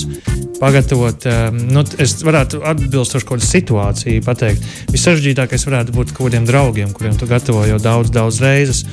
pagatavot. 0.59 1.27
ā, 1.29 1.51
Nu, 1.53 1.83
es 2.01 2.15
varētu 2.25 2.63
atbilstoši 2.65 3.25
kaut 3.27 3.39
kādu 3.43 3.49
situāciju 3.49 4.23
pateikt. 4.25 4.63
Vissarežģītākais 4.93 5.67
varētu 5.69 5.93
būt 5.93 6.13
kaut 6.17 6.31
kādiem 6.31 6.47
draugiem, 6.49 6.89
kuriem 6.95 7.17
tu 7.19 7.27
gatavo 7.29 7.65
jau 7.69 7.77
daudz, 7.79 8.09
daudz 8.09 8.41
reizes. 8.41 8.83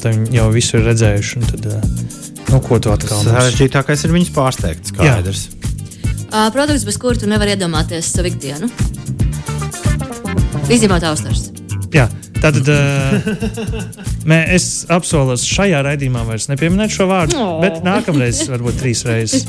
Tad 0.00 0.14
viņi 0.14 0.38
jau 0.40 0.48
visu 0.54 0.78
ir 0.78 0.86
redzējuši. 0.88 1.36
un 1.36 1.42
Tad, 1.52 1.68
ā, 1.68 1.80
nu, 2.52 2.60
ko 2.64 2.78
tu 2.78 2.90
atkal 2.94 3.20
mums- 3.22 3.32
Sarežģītākais 3.34 4.04
ir 4.08 4.10
viņus 4.16 4.32
pārsteigt. 4.32 4.92
Skaidrs. 4.92 5.48
Uh, 6.32 6.50
produkts, 6.50 6.84
bez 6.84 6.96
kura 6.98 7.14
tu 7.16 7.26
nevari 7.26 7.54
iedomāties 7.56 8.08
savu 8.12 8.28
ikdienu. 8.32 8.66
Izņemot 10.72 11.04
austars. 11.06 11.50
Jā, 11.94 12.08
tātad 12.46 12.68
uh, 12.70 13.90
mē, 14.30 14.38
es 14.54 14.84
apsolos 14.92 15.44
šajā 15.46 15.82
raidījumā 15.86 16.22
vairs 16.28 16.46
nepieminēt 16.52 16.94
šo 16.94 17.08
vārdu, 17.10 17.36
Oh. 17.36 17.58
bet 17.62 17.82
nākamreiz 17.86 18.44
varbūt 18.50 18.78
trīs 18.80 19.02
reizes. 19.08 19.44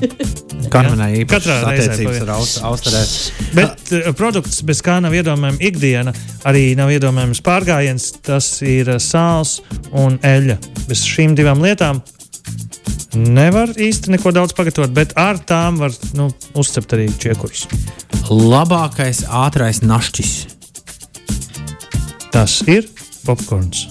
Karmenai 0.73 1.21
Katrā 1.23 1.23
īpašas 1.23 1.63
reizē 1.69 1.87
attiecības 1.93 2.19
ar 2.25 2.33
Aust- 2.35 2.61
Austrē. 2.67 3.03
Bet 3.55 3.93
uh, 3.95 4.09
produkts, 4.17 4.59
bez 4.67 4.81
kā 4.85 4.97
nav 5.03 5.15
iedomājama 5.15 5.61
ikdiena, 5.69 6.13
arī 6.49 6.71
nav 6.79 6.91
iedomājams 6.95 7.41
pārgājiens. 7.45 8.09
Tas 8.25 8.49
ir 8.65 8.89
uh, 8.95 8.99
sāls 9.01 9.59
un 9.95 10.17
eļļa. 10.25 10.57
Bez 10.89 11.05
šīm 11.07 11.37
divām 11.37 11.61
lietām 11.63 12.01
nevar 13.17 13.71
īsti 13.81 14.11
neko 14.13 14.33
daudz 14.35 14.53
pagatavot, 14.57 14.91
bet 14.93 15.15
ar 15.17 15.39
tām 15.47 15.79
var 15.81 15.93
nu, 16.19 16.27
uzcept 16.59 16.93
arī 16.97 17.07
čiekurus. 17.21 17.63
Labākais 18.29 19.23
ātrais 19.29 19.79
našķis. 19.85 20.56
Tas 22.31 22.59
ir 22.67 22.85
popkorns. 23.25 23.87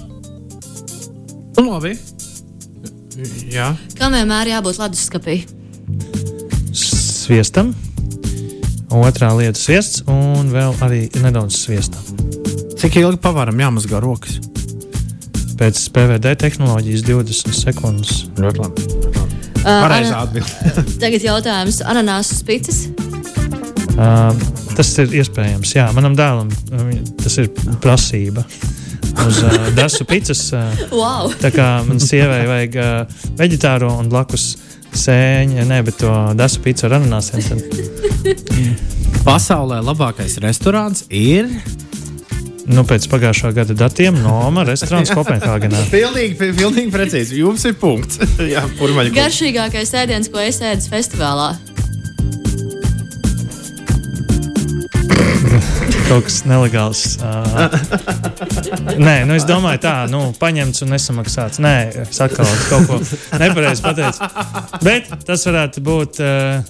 Nu, 1.57 1.71
labi. 1.71 1.95
Jā. 3.49 3.71
Kam 3.97 4.13
vienmēr 4.17 4.51
jābūt 4.53 4.81
leduskapī? 4.83 5.39
Sviestam, 6.77 7.73
otrā 8.93 9.31
lieta- 9.39 9.59
sviests, 9.65 10.03
un 10.07 10.51
vēl 10.53 10.77
arī 10.85 11.01
nedaudz 11.25 11.57
sviesta. 11.65 11.99
Cik 12.77 13.01
ilgi 13.01 13.19
pavaram 13.25 13.57
jāmazgā 13.59 14.01
rokas? 14.05 14.37
Pēc 15.57 15.81
PVD 15.97 16.35
tehnoloģijas 16.37 17.03
20 17.09 17.57
sekundes. 17.57 18.27
Ļoti 18.37 18.61
labi. 18.61 18.83
Uh, 19.67 19.81
Pareizā 19.83 20.13
ana- 20.13 20.27
atbildē. 20.27 20.75
Tagad 21.03 21.25
jautājums- 21.25 21.81
ananāsu 21.91 22.37
spīcis. 22.37 22.85
Uh, 23.97 24.33
tas 24.77 24.91
ir 25.01 25.15
iespējams. 25.23 25.71
Jā, 25.79 25.87
manam 25.97 26.13
dēlam 26.19 26.51
tas 27.23 27.39
ir 27.41 27.49
prasība. 27.81 28.45
Uz 29.27 29.39
uh, 29.41 29.71
dasu 29.77 30.05
pīcis. 30.09 30.43
Uh, 30.53 30.83
Wow! 30.93 31.31
tā 31.41 31.49
kā 31.55 31.69
man 31.89 32.01
sievai 32.03 32.43
vajag 32.51 32.77
uh, 32.77 33.23
veģetāro 33.39 33.89
un 34.03 34.11
blakus 34.13 34.51
sēņu, 34.97 35.65
ne, 35.69 35.79
bet 35.85 35.97
to 36.03 36.13
dasu 36.37 36.61
pīci 36.65 36.85
ar 36.89 36.99
ananāsiem. 36.99 37.41
Tad, 37.49 38.45
Pasaulē 39.27 39.81
labākais 39.83 40.37
restorāns 40.45 41.05
ir. 41.11 41.49
nu, 42.67 42.83
pēc 42.87 43.07
pagājušā 43.11 43.53
gada 43.57 43.75
datiem 43.79 44.17
Noma 44.23 44.65
restorāns 44.69 45.13
Kopenhāgenā. 45.15 45.85
Pilnīgi, 45.95 46.37
pi- 46.39 46.53
pilnīgi 46.59 46.93
precīzi. 46.95 47.41
Jums 47.41 47.65
ir 47.69 47.77
punkts. 47.81 48.21
Jā. 48.55 48.65
Garšīgākais 49.17 49.95
ēdiens, 50.03 50.31
ko 50.33 50.43
es 50.45 50.61
ēdu 50.61 50.89
festivālā. 50.93 51.55
Kaut 56.07 56.23
kas 56.29 56.43
nelegāls. 56.47 57.01
Uh, 57.19 57.67
nē, 58.95 59.25
nu 59.27 59.35
es 59.35 59.47
domāju, 59.49 59.81
tā, 59.83 59.95
nu, 60.11 60.21
paņemts 60.39 60.85
un 60.87 60.93
nesamaksāts. 60.95 61.59
Nē, 61.63 61.75
atkal 62.07 62.47
kaut 62.69 62.87
ko 62.87 62.99
nepareizi 63.43 63.83
pateicu. 63.83 64.29
Bet 64.87 65.11
tas 65.27 65.43
varētu 65.49 65.83
būt 65.87 66.21
uh, 66.23 66.61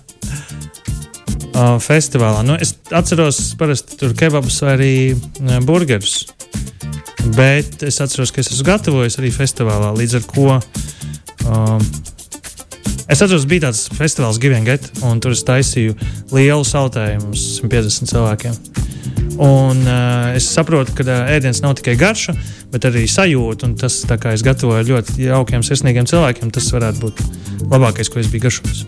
uh, 1.52 1.76
festivālā. 1.84 2.40
Nu, 2.48 2.56
es 2.56 2.76
atceros, 2.88 3.42
parasti 3.60 3.98
tur 4.00 4.16
kebabus 4.16 4.56
vai 4.64 4.72
arī 4.78 4.94
uh, 5.12 5.58
burgerus. 5.68 6.22
Bet 7.36 7.84
es 7.84 8.00
atceros, 8.00 8.32
ka 8.32 8.40
es 8.40 8.52
esmu 8.54 8.70
gatavojis 8.70 9.18
arī 9.20 9.34
festivālā. 9.34 9.92
Līdz 9.98 10.16
ar 10.20 10.26
to 10.30 10.46
um, 11.50 11.84
es 13.04 13.20
atceros, 13.20 13.44
bija 13.50 13.66
tāds 13.68 13.84
festivāls 13.98 14.40
Givenget, 14.40 14.88
un 15.04 15.20
tur 15.20 15.36
es 15.36 15.44
taisīju 15.44 15.98
lielu 16.32 16.64
saltējumu 16.64 17.34
uz 17.36 17.46
150 17.60 18.14
cilvēkiem. 18.14 18.58
Un, 19.36 19.82
uh, 19.84 20.36
es 20.36 20.46
saprotu, 20.48 20.94
ka 20.96 21.04
uh, 21.04 21.26
ēdiens 21.34 21.60
nav 21.64 21.74
tikai 21.76 21.96
garša, 22.00 22.32
bet 22.72 22.86
arī 22.88 23.04
sajūta. 23.10 23.68
Tas, 23.82 23.98
kā 24.08 24.32
es 24.32 24.44
gatavoju 24.46 24.86
ļoti 24.88 25.26
jaukiem, 25.26 25.64
sirsnīgiem 25.66 26.08
cilvēkiem, 26.08 26.52
tas 26.54 26.70
varētu 26.72 27.02
būt 27.02 27.24
labākais, 27.68 28.08
ko 28.12 28.22
es 28.22 28.30
biju 28.32 28.46
garšojis. 28.46 28.86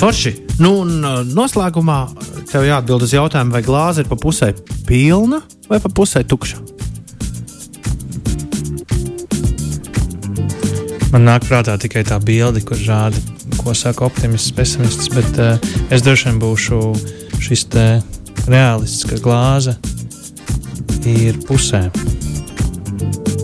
Forši. 0.00 0.34
Nu, 0.62 0.76
un 0.84 1.00
uh, 1.02 1.22
noslēgumā 1.26 2.00
tev 2.50 2.68
jāatbild 2.68 3.08
uz 3.08 3.14
jautājumu, 3.16 3.56
vai 3.56 3.64
glāze 3.66 4.04
ir 4.04 4.10
pa 4.10 4.18
pusē 4.20 4.52
pilna 4.86 5.42
vai 5.70 5.80
pa 5.82 5.90
pusē 5.90 6.22
tukša. 6.26 6.60
Man 11.10 11.26
nāk 11.26 11.42
prātā 11.48 11.74
tikai 11.80 12.04
tā 12.06 12.20
bilde, 12.22 12.62
kur 12.62 12.78
rāda, 12.86 13.18
ko 13.58 13.74
saka 13.74 14.06
optimists, 14.06 14.54
pesimists. 14.54 15.10
Bet 15.10 15.42
uh, 15.42 15.58
es 15.90 16.06
droši 16.06 16.30
vien 16.30 16.38
būšu 16.42 16.80
šis 17.42 17.66
te 17.72 17.86
realists, 17.98 18.19
ka 19.08 19.18
glāze 19.20 19.76
ir 21.06 21.38
pusē. 21.46 21.88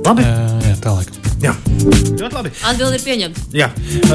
Labi. 0.07 0.23
Uh, 0.23 0.65
jā, 0.65 0.75
tālāk. 0.85 1.13
Jā, 1.43 1.53
ļoti 2.17 2.33
labi. 2.33 2.51
Atbildi 2.65 2.97
ir 2.97 3.03
pieņemta. 3.05 3.43
Jā. 3.57 3.67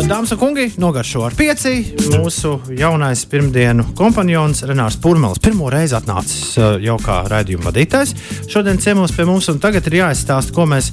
Dāmas 0.09 0.31
un 0.33 0.39
kungi, 0.41 0.65
nogaršo 0.81 1.21
ar 1.27 1.35
pieci. 1.38 1.75
Mūsu 2.15 2.55
jaunais 2.79 3.21
pirmdienu 3.29 3.85
kompanions 3.97 4.63
Renārs 4.65 4.97
Pūraņš 5.01 5.41
pirmo 5.45 5.69
reizi 5.73 5.97
atnācis 6.00 6.57
jau 6.81 6.97
kā 7.03 7.21
raidījuma 7.29 7.69
vadītājs. 7.69 8.15
Šodien 8.50 8.81
ciemos 8.81 9.13
pie 9.13 9.27
mums, 9.29 9.51
un 9.53 9.61
tagad 9.61 9.85
ir 9.91 10.00
jāizstāsta, 10.01 10.55
ko 10.55 10.65
mēs 10.71 10.89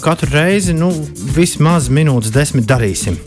katru 0.00 0.32
reizi, 0.32 0.76
nu, 0.76 0.90
vismaz 1.36 1.92
minūtes 1.92 2.32
desmit 2.34 2.68
darīsim. 2.70 3.20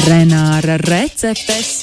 Renāra 0.00 0.78
receptes. 0.80 1.82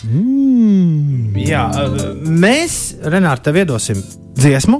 Jā, 1.39 1.65
uh, 1.69 1.99
mēs, 2.25 2.79
Renārs, 3.05 3.43
tev 3.45 3.59
iedosim 3.61 3.99
dziesmu, 4.39 4.79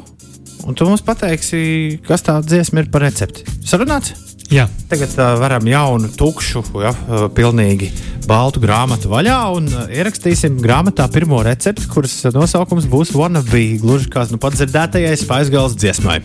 un 0.66 0.78
tu 0.78 0.88
mums 0.90 1.04
pateiksi, 1.06 2.00
kas 2.08 2.26
tā 2.26 2.40
dziesma 2.46 2.84
ir 2.84 2.90
par 2.94 3.06
recepti. 3.06 3.46
Sarunāts? 3.68 4.16
Jā, 4.50 4.66
Tagad 4.90 5.14
uh, 5.14 5.36
varam 5.38 5.68
jaunu, 5.70 6.10
tukšu, 6.18 6.64
ja, 6.82 6.90
uh, 6.90 7.28
pilnīgi 7.30 7.92
baltu 8.26 8.64
grāmatu 8.64 9.12
vaļā 9.14 9.38
un 9.60 9.70
uh, 9.70 9.86
ierakstīsim 9.94 10.58
grāmatā 10.64 11.06
pirmo 11.14 11.44
recepti, 11.46 11.86
kuras 11.94 12.18
nosaukums 12.34 12.90
būs 12.90 13.14
Wannabe, 13.14 13.68
gluži 13.84 14.10
kā 14.10 14.26
nu 14.34 14.42
pat 14.42 14.58
dzirdētajai 14.58 15.16
spaisgals 15.22 15.78
dziesmai. 15.78 16.24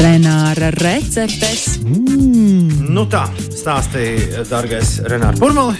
Renāra 0.00 0.72
receptes. 0.80 1.76
Nu 1.84 3.06
tā, 3.10 3.26
stāstīja, 3.54 4.46
dārgais 4.50 4.98
Renārs 5.10 5.40
Burmali, 5.42 5.76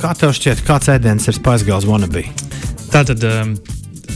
kā 0.00 0.14
tev 0.18 0.34
šķiet, 0.36 0.64
kāds 0.66 0.90
ēdiens 0.92 1.30
ir 1.30 1.38
spaisgals 1.38 1.86
Wannabe? 1.88 2.26
tā 2.96 3.02
tad 3.04 3.24
um, 3.28 3.56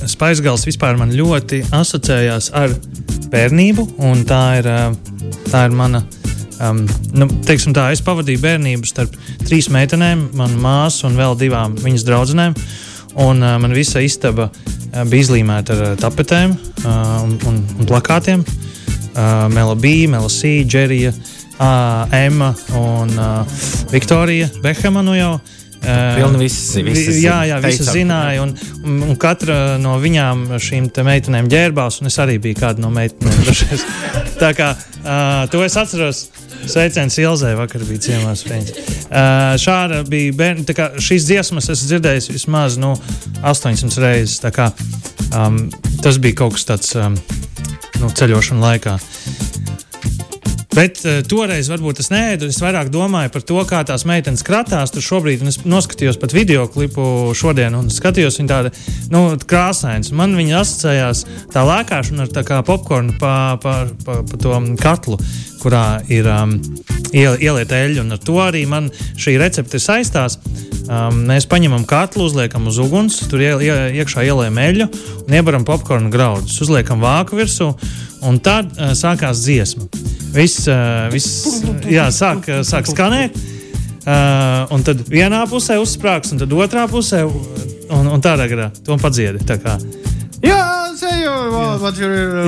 Spaisgals 0.09 0.63
vispār 0.65 0.97
man 0.97 1.11
ļoti 1.13 1.59
asociējās 1.77 2.47
ar 2.57 2.73
bērnību, 3.31 3.85
un 4.09 4.23
tā 4.29 4.45
ir, 4.61 4.69
uh, 4.71 5.35
tā 5.51 5.67
ir 5.69 5.77
mana. 5.77 6.01
Um, 6.61 6.83
nu, 7.17 7.29
teiksim 7.45 7.75
tā, 7.77 7.91
es 7.93 8.01
pavadīju 8.05 8.41
bērnību 8.41 8.89
starp 8.89 9.17
trīs 9.45 9.69
meitenēm, 9.73 10.31
manu 10.37 10.61
māsu 10.65 11.07
un 11.09 11.21
vēl 11.21 11.37
divām 11.41 11.77
viņas 11.81 12.07
draudzenēm. 12.09 12.57
Un, 13.21 13.45
uh, 13.45 13.59
man 13.61 13.77
visa 13.77 14.01
istaba 14.05 14.49
uh, 14.49 15.05
bija 15.05 15.27
izlīmēta 15.27 15.77
ar 15.77 15.87
uh, 15.91 15.95
tapetēm 16.01 16.57
uh, 16.57 16.91
un, 17.27 17.37
un, 17.51 17.63
un 17.77 17.91
plakātiem. 17.91 18.45
Uh, 18.45 18.70
Melodija, 19.51 20.09
Melasija, 20.09 20.65
Džerija, 20.65 21.13
uh, 21.13 22.15
Emma 22.15 22.55
un 22.77 23.11
uh, 23.19 23.47
Viktorija 23.93 24.49
Behama. 24.63 25.03
Nu 25.03 25.15
jau, 25.15 25.35
uh, 25.35 26.37
visi- 26.39 26.83
visi 26.83 27.11
vi- 27.11 27.25
jā, 27.27 27.41
jā, 27.51 27.61
teicām. 27.63 27.93
zināja. 27.95 28.43
Un, 28.43 28.55
un, 28.85 29.03
un 29.11 29.17
katra 29.17 29.79
no 29.79 29.97
viņām, 30.01 30.47
šīm 30.59 30.91
te 30.95 31.03
meitenēm, 31.07 31.49
ģērbās, 31.51 32.01
un 32.01 32.07
es 32.13 32.19
arī 32.23 32.39
biju 32.43 32.55
kāda 32.61 32.79
no 32.85 32.91
meitenēm. 32.91 33.43
Tā 34.43 34.55
kā 34.57 34.71
uh, 34.77 35.49
to 35.51 35.65
es 35.65 35.77
atceros. 35.77 36.29
Sveiciens 36.61 37.15
Ilzai, 37.17 37.55
vakar 37.57 37.81
bija 37.89 38.03
ciemās. 38.05 38.43
Uh, 38.45 39.57
šāda 39.57 40.03
bija 40.05 40.33
bērna. 40.37 40.65
tā 40.69 40.75
kā 40.77 40.91
Šīs 41.01 41.25
dziesmas 41.25 41.71
es 41.73 41.87
dzirdēju 41.89 42.35
vismaz 42.35 42.77
nu, 42.77 42.93
800 43.43 43.97
reizes. 44.05 44.41
kā, 44.53 44.71
Um, 45.31 45.69
tas 46.03 46.17
bija 46.19 46.35
kaut 46.35 46.57
kas 46.57 46.65
tāds 46.67 46.89
um, 46.99 47.15
nu, 48.01 48.11
ceļošana 48.17 48.67
laikā. 48.67 48.99
Bet 50.71 51.01
uh, 51.03 51.19
toreiz 51.27 51.67
varbūt 51.71 51.99
es 52.01 52.09
neēdu. 52.13 52.47
Es 52.53 52.61
vairāk 52.63 52.93
domāju 52.95 53.33
par 53.35 53.43
to, 53.47 53.59
kā 53.67 53.81
tās 53.87 54.05
meitenes 54.07 54.45
kratās 54.47 54.95
tur 54.95 55.03
šobrīd. 55.03 55.43
Es 55.51 55.59
noskatījos 55.67 56.19
pat 56.21 56.35
video 56.37 56.69
klipu 56.71 57.35
šodien, 57.37 57.75
un 57.75 57.91
skatījos 57.91 58.39
viņu 58.39 58.51
tādu 58.53 58.73
nu, 59.11 59.25
krāsainu. 59.51 60.15
Man 60.17 60.37
viņa 60.39 60.61
asociējās 60.63 61.25
tā 61.51 61.67
lēkāšana 61.67 62.27
ar 62.27 62.35
tā 62.37 62.63
popkornu 62.67 63.19
pa, 63.19 63.35
pa, 63.63 63.75
pa, 64.07 64.21
pa 64.31 64.41
to 64.41 64.61
katlu, 64.79 65.19
kurā 65.61 66.01
ir 66.11 66.27
um, 66.31 66.57
iel, 67.13 67.37
ielieta 67.41 67.79
eļļa. 67.85 68.05
Un 68.05 68.17
ar 68.17 68.23
to 68.25 68.39
arī 68.43 68.65
man 68.71 68.89
šī 69.21 69.37
recepte 69.41 69.81
saistās. 69.83 70.39
Um, 70.91 71.23
mēs 71.29 71.47
paņemam 71.51 71.85
katlu, 71.89 72.27
uzliekam 72.27 72.67
uz 72.71 72.81
uguns, 72.83 73.21
tur 73.31 73.43
ie, 73.45 73.53
ie, 73.63 73.75
iekšā 74.01 74.25
ieliekam 74.27 74.59
eļļu 74.59 74.89
un 75.27 75.37
iebaram 75.39 75.67
popkornu 75.69 76.11
graudus. 76.11 76.59
Uzliekam 76.65 77.03
vāku 77.05 77.39
virsū, 77.39 77.71
un 78.27 78.41
tad 78.43 78.73
uh, 78.75 78.91
sākās 78.99 79.45
dziesma. 79.45 79.87
Viss, 80.35 80.67
uh, 80.71 81.07
viss 81.13 81.63
jā, 81.97 82.09
sāk, 82.15 82.49
uh, 82.51 82.65
sāk 82.67 82.91
skanēt. 82.91 83.39
Uh, 84.01 84.65
un 84.73 84.83
tad 84.83 85.03
vienā 85.13 85.45
pusē 85.47 85.77
uzsprāgs, 85.79 86.33
un 86.33 86.41
tad 86.41 86.55
otrā 86.57 86.87
pusē, 86.91 87.27
un, 87.29 88.09
un 88.09 88.23
tādā 88.25 88.49
garā 88.51 88.71
to 88.87 88.97
padziedi. 88.99 89.45
Tā 89.47 89.61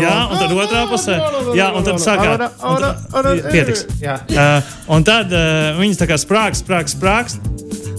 Jā, 0.02 0.16
un 0.30 0.36
tad 0.40 0.54
otrā 0.56 0.82
pusē. 0.90 1.16
Jā, 1.58 1.68
un 1.76 1.86
tad 1.86 2.00
sākās. 2.02 2.54
Pietiks. 3.52 3.86
Uh, 4.32 4.72
un 4.96 5.04
tad 5.06 5.32
uh, 5.32 5.72
viņas 5.80 6.00
tā 6.02 6.08
kā 6.10 6.18
sprāgst, 6.20 6.64
sprāgst, 6.64 6.96
sprāgst. 6.98 7.52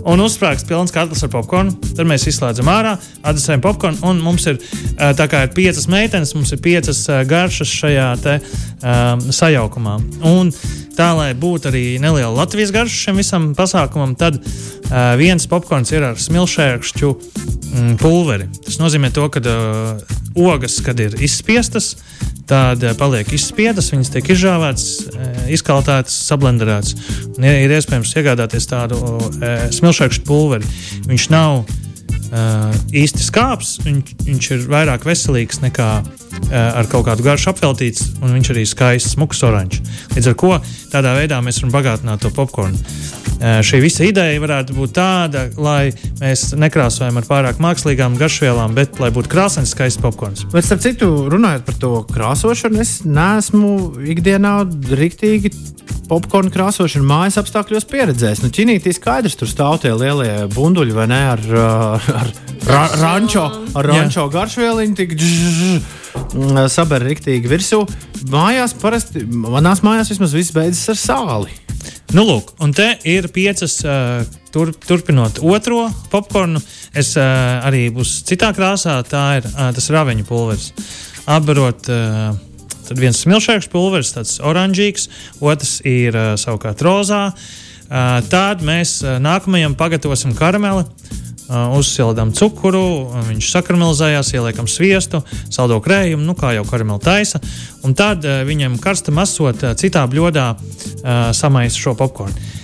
Un 0.04 0.20
uzsprāgst 0.20 0.68
pilns 0.68 0.92
katls 0.92 1.24
ar 1.24 1.32
popkornu. 1.32 1.74
Tad 1.96 2.08
mēs 2.10 2.26
izslēdzam 2.28 2.68
ārā, 2.68 2.98
atdesējam 3.24 3.64
popkornu. 3.64 4.02
Un 4.10 4.20
mums 4.24 4.48
ir 4.52 4.60
uh, 4.60 5.14
tā 5.16 5.30
kā 5.32 5.46
ir 5.46 5.54
piecas 5.56 5.88
meitenes, 5.92 6.34
mums 6.36 6.52
ir 6.52 6.60
piecas 6.64 7.06
uh, 7.08 7.22
garšas 7.28 7.72
šajā 7.72 8.08
te, 8.24 8.38
um, 8.84 9.24
sajaukumā. 9.32 9.96
Un 10.28 10.52
tā, 10.98 11.10
lai 11.16 11.30
būtu 11.40 11.72
arī 11.72 11.86
neliela 12.04 12.34
Latvijas 12.36 12.74
garša 12.76 13.00
šim 13.06 13.22
visam 13.22 13.48
pasākumam, 13.58 14.18
tad 14.20 14.42
uh, 14.42 15.14
viens 15.20 15.48
popkorns 15.50 15.94
ir 15.96 16.04
ar 16.10 16.20
smilšēkšķu 16.20 17.14
mm, 17.16 17.96
pulveri. 18.04 18.50
Tas 18.68 18.82
nozīmē, 18.84 19.14
to, 19.16 19.30
ka 19.32 19.44
uh, 19.48 20.04
ogas, 20.36 20.82
kad 20.84 21.00
ir 21.00 21.16
izspiestas, 21.24 21.94
tad 22.50 22.84
uh, 22.84 22.96
paliek 23.00 23.30
izspiedas, 23.36 23.92
viņas 23.94 24.12
tiek 24.14 24.34
izžāvētas, 24.36 24.88
uh, 25.14 25.30
izkaltētas, 25.54 26.18
sablenderētas. 26.30 26.98
Un 27.36 27.48
ir, 27.50 27.74
iespējams 27.78 28.16
iegādāties 28.20 28.70
tādu 28.70 29.00
uh, 29.00 29.66
smilšēkšķu 29.74 30.28
pulveri. 30.28 30.70
Viņš 31.10 31.30
nav 31.34 31.64
īsti 32.90 33.22
skāps, 33.22 33.76
viņš, 33.86 34.14
viņš 34.26 34.48
ir 34.56 34.62
vairāk 34.72 35.04
veselīgs 35.06 35.60
nekā 35.62 35.90
ar 36.54 36.88
kaut 36.92 37.08
kādu 37.08 37.26
garšu 37.26 37.52
apveltīts, 37.54 38.08
un 38.22 38.36
viņš 38.36 38.54
arī 38.54 38.66
skaists, 38.70 39.16
smuks 39.16 39.44
oranžs. 39.46 39.82
Līdz 40.16 40.32
ar 40.32 40.40
to 40.40 40.54
tādā 40.94 41.16
veidā 41.18 41.42
mēs 41.44 41.62
varam 41.62 41.76
bagātināt 41.78 42.24
to 42.24 42.34
popkornu. 42.34 42.78
Uh, 42.78 43.60
šī 43.66 43.80
visa 43.84 44.06
ideja 44.08 44.40
varētu 44.40 44.76
būt 44.78 44.94
tāda, 44.96 45.48
lai 45.60 45.92
mēs 46.22 46.54
nekrāsojam 46.60 47.18
ar 47.20 47.28
pārāk 47.28 47.60
mākslīgām 47.64 48.16
garšvielām, 48.20 48.76
bet 48.78 49.02
lai 49.04 49.10
būtu 49.14 49.32
krāsains, 49.32 49.74
skaists 49.74 50.02
popkorns. 50.04 50.46
Bet, 50.54 50.68
starp 50.68 50.84
citu, 50.86 51.10
runājot 51.34 51.66
par 51.68 51.80
to 51.82 51.92
krāsošanu, 52.14 52.80
es 52.84 53.02
neesmu 53.04 53.74
ikdienā 54.14 54.56
rīktīgi 54.96 55.52
popkornu 56.08 56.54
krāsošanu 56.54 57.08
mājas 57.10 57.40
apstākļos 57.42 57.88
pieredzējis. 57.92 58.44
Nu, 58.46 58.54
Činītī 58.54 58.94
skaidrs, 58.96 59.38
tur 59.40 59.50
stāv 59.50 59.82
tie 59.84 59.94
lielie 59.98 60.46
bunduļi 60.54 60.96
vai 60.96 61.10
ne 61.12 61.22
ar, 61.34 61.46
ar 62.24 62.34
ra 62.68 62.84
rančo, 63.00 63.44
ar 63.76 63.90
rančo 63.90 64.28
garšvieliņu, 64.34 64.96
tik 65.00 65.18
saber 66.74 67.04
riktīgi 67.08 67.50
virsū. 67.52 67.84
Mājās 68.32 68.76
parasti, 68.80 69.26
manās 69.28 69.84
mājās 69.86 70.14
vismaz 70.14 70.36
viss 70.36 70.56
beidzas 70.56 70.94
ar 70.94 71.02
sāli. 71.02 71.60
Nu, 72.14 72.24
lūk, 72.28 72.54
un 72.62 72.74
te 72.78 72.92
ir 73.10 73.28
piecas, 73.34 73.80
uh, 73.88 74.22
tur, 74.54 74.70
turpinot 74.86 75.42
otro 75.42 75.88
popkornu. 76.14 76.62
Es 76.94 77.16
uh, 77.18 77.24
arī 77.66 77.88
būs 77.94 78.20
citā 78.30 78.54
krāsā, 78.54 79.00
tā 79.10 79.26
ir 79.40 79.50
uh, 79.50 79.72
tas 79.74 79.90
raveņu 79.94 80.28
pulveris. 80.30 80.72
Apbarot 81.34 81.90
uh, 81.90 82.36
Tad 82.84 83.00
viens 83.00 83.20
smilšēks 83.24 83.70
pulveris, 83.72 84.12
tāds 84.12 84.40
oranžīgs, 84.44 85.08
otrs 85.44 85.78
ir 85.88 86.16
uh, 86.18 86.34
savukārt 86.40 86.84
rozā. 86.84 87.30
Uh, 87.32 88.20
tad 88.28 88.64
mēs 88.66 88.98
uh, 89.06 89.20
nākamajam 89.24 89.78
pagatavosim 89.80 90.36
karameli. 90.36 90.84
Uh, 91.44 91.74
uzsildām 91.76 92.30
cukuru, 92.32 93.12
viņš 93.28 93.50
sakaramelizējās, 93.52 94.30
ieliekam 94.38 94.68
sviestu, 94.72 95.20
saldo 95.52 95.82
krējumu, 95.84 96.24
nu, 96.24 96.38
kā 96.40 96.54
jau 96.56 96.64
karameli 96.70 97.04
taisa. 97.04 97.42
Un 97.84 97.92
tad 98.00 98.24
uh, 98.24 98.46
viņam 98.48 98.78
karstam 98.80 99.20
esot 99.20 99.66
uh, 99.68 99.74
citā 99.76 100.06
bļodā 100.08 100.46
uh, 100.56 101.12
samaisa 101.36 101.84
šo 101.84 101.98
popkornu. 102.00 102.63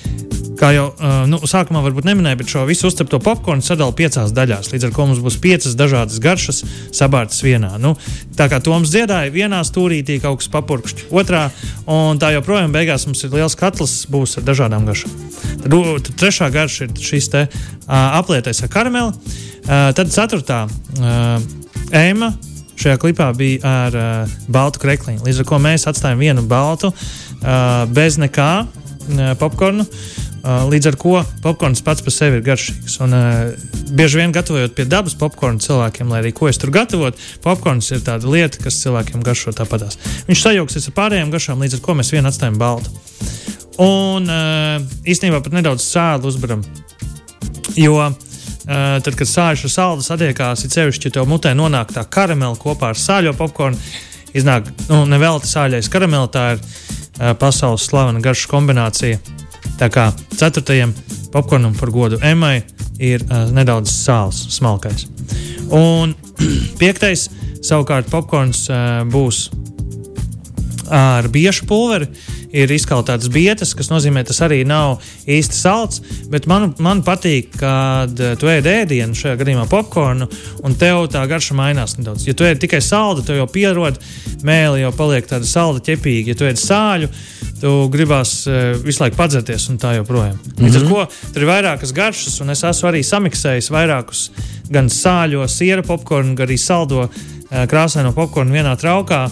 Kā 0.59 0.73
jau 0.75 0.89
nu, 1.31 1.37
sākumā 1.47 1.79
varbūt 1.85 2.03
neminēju, 2.09 2.37
bet 2.41 2.51
šo 2.51 2.65
visu 2.67 2.89
uzcepto 2.89 3.21
popkornu 3.23 3.63
sadalīju 3.63 3.95
piecās 3.95 4.33
daļās. 4.35 4.73
Līdz 4.73 4.89
ar 4.89 4.95
to 4.95 5.05
mums 5.07 5.21
būs 5.23 5.37
piecas 5.39 5.77
dažādas 5.79 6.19
garšas 6.19 6.59
sabārtas 6.95 7.39
vienā. 7.45 7.77
Nu, 7.79 7.93
tā 8.35 8.49
kā 8.51 8.59
Toms 8.63 8.91
dziedāja, 8.91 9.31
vienā 9.31 9.61
stūrītī 9.63 10.17
kaut 10.19 10.41
kas 10.41 10.51
papurkšķi, 10.51 11.07
otrā, 11.15 11.45
un 11.87 12.19
tā 12.19 12.33
joprojām 12.35 12.75
beigās 12.75 13.07
mums 13.07 13.23
ir 13.23 13.37
liels 13.37 13.55
katls, 13.59 14.03
būs 14.11 14.35
ar 14.41 14.47
dažādām 14.51 14.89
garšām. 14.89 15.15
Tad, 15.63 15.71
tad 15.71 16.11
trešā 16.25 16.51
garša 16.51 16.89
ir 16.89 17.07
šis 17.07 17.31
te 17.31 17.47
aplietais 17.87 18.59
ar 18.65 18.73
karameli. 18.75 19.35
Tad 19.63 20.11
ceturtā 20.11 20.65
ēma 21.95 22.33
šajā 22.79 22.99
klipā 22.99 23.31
bija 23.35 23.59
ar 23.87 23.95
uh, 23.99 24.37
baltu 24.47 24.79
krekliņu. 24.79 25.25
Līdz 25.25 25.41
ar 25.41 25.47
to 25.49 25.57
mēs 25.59 25.83
atstājam 25.89 26.21
vienu 26.21 26.45
baltu 26.47 26.93
uh, 26.93 27.83
bez 27.91 28.15
nekā 28.21 28.51
uh, 28.63 29.33
popkornu. 29.41 29.83
Uh, 29.83 30.28
līdz 30.43 30.87
ar 30.91 30.95
to 30.99 31.21
popkorns 31.43 31.81
pats 31.83 32.03
par 32.05 32.13
sevi 32.13 32.39
ir 32.39 32.45
garšīgs. 32.45 32.99
Un, 33.03 33.15
uh, 33.15 33.91
bieži 33.91 34.21
vien 34.21 34.33
gatavojot 34.35 34.75
pie 34.75 34.85
dabas 34.87 35.15
popkornu 35.19 35.59
cilvēkiem, 35.63 36.11
lai 36.11 36.21
arī 36.23 36.31
ko 36.35 36.49
es 36.49 36.59
tur 36.61 36.71
gatavotu, 36.71 37.19
popkorns 37.43 37.91
ir 37.91 38.03
tāda 38.05 38.29
lieta, 38.29 38.61
kas 38.63 38.79
cilvēkiem 38.83 39.23
garšo 39.25 39.53
tāpatās. 39.55 39.99
Viņš 40.29 40.43
sajauksies 40.45 40.89
ar 40.89 40.95
pārējām 40.97 41.33
garšām, 41.33 41.63
līdz 41.63 41.79
ar 41.79 41.83
to 41.85 41.97
mēs 41.99 42.13
vienu 42.15 42.31
atstājam 42.31 42.59
baltu. 42.61 42.93
Un 43.79 44.27
uh, 44.27 44.79
īstenībā 45.07 45.41
pat 45.43 45.55
nedaudz 45.55 45.83
sāli 45.83 46.27
uzbaram. 46.27 46.63
Jo 47.79 47.97
uh, 47.99 48.13
tad, 48.67 49.11
kad 49.15 49.27
sāļš 49.27 49.65
ar 49.67 49.75
saldu 49.75 50.07
satiekās, 50.07 50.63
ir 50.63 50.75
sevišķi, 50.75 51.09
ja 51.09 51.19
tev 51.19 51.27
mutē 51.31 51.55
nonāk 51.55 51.93
tā 51.95 52.05
karamela 52.07 52.59
kopā 52.59 52.93
ar 52.93 52.99
sāļo 52.99 53.35
popkornu, 53.39 53.79
iznāk 54.35 54.71
nu, 54.87 55.03
nevelti 55.09 55.51
sāļais 55.51 55.91
karamela. 55.91 56.31
Tā 56.31 56.47
ir 56.55 56.63
uh, 56.63 57.35
pasaules 57.39 57.87
slavena 57.87 58.23
garšu 58.23 58.51
kombinācija 58.51 59.19
Tā 59.79 59.87
kā 59.93 60.09
ceturtajam 60.35 60.91
popkornam 61.31 61.75
par 61.77 61.91
godu 61.95 62.19
emai 62.25 62.59
ir 62.99 63.23
uh, 63.29 63.47
nedaudz 63.55 63.93
sāls, 63.93 64.41
smalkais. 64.57 65.07
Un 65.71 66.15
piektais 66.81 67.29
savukārt 67.63 68.11
popkorns 68.11 68.65
uh, 68.67 69.05
būs 69.07 69.47
ar 70.89 71.29
biešu 71.31 71.69
pulveri. 71.69 72.09
Ir 72.49 72.71
izkaltātas 72.73 73.29
bietas, 73.29 73.75
kas 73.77 73.91
nozīmē, 73.91 74.23
tas 74.25 74.39
arī 74.41 74.63
nav 74.65 75.03
īsti 75.29 75.53
salds. 75.53 75.99
Bet 76.33 76.47
man, 76.49 76.71
man 76.81 77.03
patīk, 77.05 77.51
kad 77.61 78.15
tu 78.41 78.49
ēd 78.49 78.65
ēdienu, 78.65 79.13
šajā 79.13 79.35
gadījumā 79.37 79.67
popkornu, 79.69 80.25
un 80.65 80.77
tev 80.81 81.03
tā 81.13 81.21
garša 81.29 81.53
mainās 81.59 81.93
nedaudz. 81.99 82.25
Ja 82.25 82.33
tu 82.33 82.47
ēd 82.49 82.63
tikai 82.63 82.81
saldu, 82.81 83.21
tev 83.27 83.37
jau 83.37 83.45
pierod, 83.53 84.01
mēlī 84.41 84.81
jau 84.81 84.91
paliek 84.97 85.29
tāda 85.29 85.45
salda 85.45 85.83
ķepīga. 85.91 86.33
Ja 86.33 86.39
tu 86.41 86.49
ēd 86.49 86.57
sāļu, 86.57 87.11
tu 87.59 87.73
gribās 87.91 88.33
uh, 88.47 88.77
visu 88.83 89.03
laiku 89.03 89.17
padzerties 89.19 89.67
un 89.71 89.79
tā 89.81 89.95
joprojām. 89.97 90.37
Mm 90.37 90.65
-hmm. 90.65 90.75
Ar 90.75 90.83
mhm. 90.83 91.33
tur 91.33 91.41
ir 91.41 91.47
vairākas 91.47 91.93
garšas, 91.93 92.41
un 92.41 92.49
es 92.49 92.63
esmu 92.63 92.89
arī 92.89 93.03
samiksējis 93.03 93.71
vairākus 93.71 94.29
gan 94.69 94.87
sāļo, 94.89 95.47
siera 95.47 95.81
popkornu, 95.83 96.35
gan 96.35 96.47
arī 96.47 96.57
saldo 96.57 97.03
uh, 97.03 97.09
krāsaino 97.65 98.13
popkornu 98.13 98.53
vienā 98.53 98.75
traukā. 98.77 99.29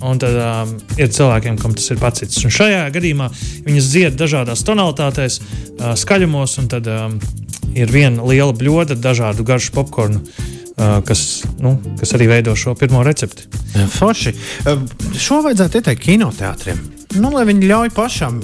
Un 0.00 0.18
tad 0.18 0.32
um, 0.32 0.78
ir 0.96 1.08
cilvēkiem, 1.08 1.58
kam 1.60 1.74
tas 1.74 1.90
ir 1.90 1.98
pats. 2.00 2.44
Un 2.44 2.50
šajā 2.50 2.90
gadījumā 2.90 3.30
viņas 3.66 3.88
dzied 3.92 4.14
dažādās 4.16 4.64
tonalitātēs, 4.64 5.40
uh, 5.40 5.92
skaļumos, 5.94 6.58
un 6.58 6.68
tad 6.68 6.86
um, 6.86 7.18
ir 7.74 7.92
viena 7.92 8.24
liela 8.24 8.52
bļoda 8.52 8.94
dažādu 8.94 9.44
garšu 9.44 9.72
popkornu. 9.72 10.22
Uh, 10.80 11.02
kas, 11.04 11.42
nu, 11.60 11.74
kas 12.00 12.14
arī 12.16 12.30
veido 12.30 12.56
šo 12.56 12.74
pirmo 12.74 13.02
recepti. 13.04 13.44
Forši. 13.98 14.32
Uh, 14.64 14.80
šo 15.12 15.42
vajadzētu 15.44 15.82
ieteikt 15.82 16.02
kinoteātriem 16.02 16.99
nu, 17.18 17.30
lai 17.34 17.46
viņi 17.48 17.70
ļauj 17.70 17.92
pašam 17.96 18.40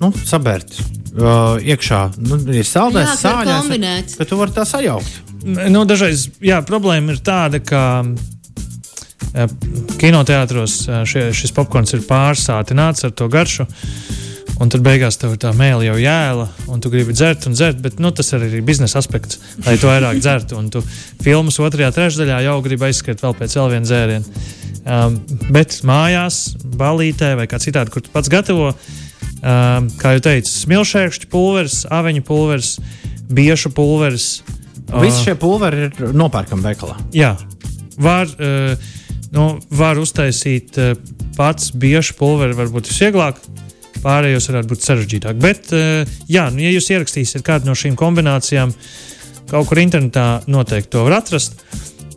nu, 0.00 0.10
sabērt 0.26 0.76
uh, 0.78 1.60
iekšā. 1.62 2.00
Nu, 2.24 2.38
ir 2.52 2.66
saldēs, 2.68 3.16
sāļais, 3.22 4.16
ka 4.18 4.26
tu 4.28 4.40
vari 4.40 4.56
tā 4.56 4.66
sajaukt. 4.68 5.20
Nu, 5.44 5.84
dažreiz 5.88 6.28
jā, 6.44 6.60
problēma 6.64 7.14
ir 7.14 7.22
tāda, 7.24 7.60
ka 7.64 7.82
uh, 8.04 9.56
kinoteātros 10.00 10.78
uh, 10.88 11.02
šie, 11.08 11.28
šis 11.36 11.54
popkorns 11.56 11.94
ir 11.96 12.04
pārsātināts 12.08 13.06
ar 13.08 13.14
to 13.16 13.28
garšu. 13.32 13.68
Un 14.62 14.70
tad 14.70 14.84
beigās 14.86 15.16
tev 15.18 15.32
ir 15.34 15.40
tā 15.42 15.50
mēlīte 15.56 15.88
jau 15.88 15.96
jēla, 15.98 16.44
un 16.70 16.82
tu 16.82 16.90
gribi 16.92 17.14
dzert 17.16 17.48
un 17.48 17.56
dzert, 17.56 17.80
bet 17.82 17.98
nu, 18.02 18.12
tas 18.14 18.28
arī 18.36 18.52
ir 18.52 18.66
biznesa 18.66 19.00
aspekts, 19.00 19.40
lai 19.66 19.74
tu 19.80 19.88
vairāk 19.90 20.20
dzertu. 20.22 20.58
Un 20.60 20.68
tu 20.70 20.82
filmas 21.24 21.58
otrajā 21.58 21.90
trešdaļā 21.96 22.38
jau 22.46 22.60
gribi 22.62 22.86
aizskriet 22.86 23.24
vēl 23.24 23.34
pēc 23.40 23.56
vēl 23.58 23.72
viena 23.72 23.88
dzēriena. 23.88 24.44
Um, 24.84 25.16
bet 25.54 25.80
mājās, 25.88 26.54
balītē 26.78 27.32
vai 27.38 27.48
kā 27.50 27.58
citādi, 27.62 27.90
kur 27.90 28.04
tu 28.04 28.12
pats 28.14 28.30
gatavo, 28.30 28.70
um, 28.74 29.88
kā 29.98 30.14
jau 30.14 30.24
teicu, 30.28 30.52
smilšēkšķu 30.52 31.30
pulveris, 31.32 31.80
aveņu 31.90 32.22
pulveris, 32.28 32.76
biešu 33.34 33.72
pulveris. 33.74 34.28
Uh, 34.90 35.00
Visi 35.02 35.24
šie 35.30 35.34
pulveri 35.40 35.88
ir 35.88 36.14
nopērkami 36.14 36.68
veikalā. 36.68 36.98
Jā, 37.16 37.32
var, 37.96 38.30
uh, 38.38 38.76
nu, 39.34 39.48
var 39.72 39.98
uztaisīt 39.98 40.78
uh, 40.78 40.94
pats 41.34 41.72
biešu 41.74 42.14
pulveri, 42.20 42.54
varbūt 42.60 42.92
visvieglāk. 42.92 43.40
Pārējos 44.02 44.50
varētu 44.50 44.72
būt 44.72 44.84
sarežģītāk. 44.84 45.40
Bet, 45.40 45.70
uh, 45.76 46.16
jā, 46.30 46.48
nu, 46.52 46.64
ja 46.64 46.74
jūs 46.74 46.90
ierakstīsiet 46.94 47.44
kādu 47.46 47.70
no 47.70 47.76
šīm 47.78 47.96
kombinācijām, 47.98 48.74
kaut 49.50 49.68
kur 49.68 49.80
internetā 49.82 50.44
noteikti 50.50 50.94
to 50.94 51.04
var 51.06 51.20
atrast. 51.20 51.60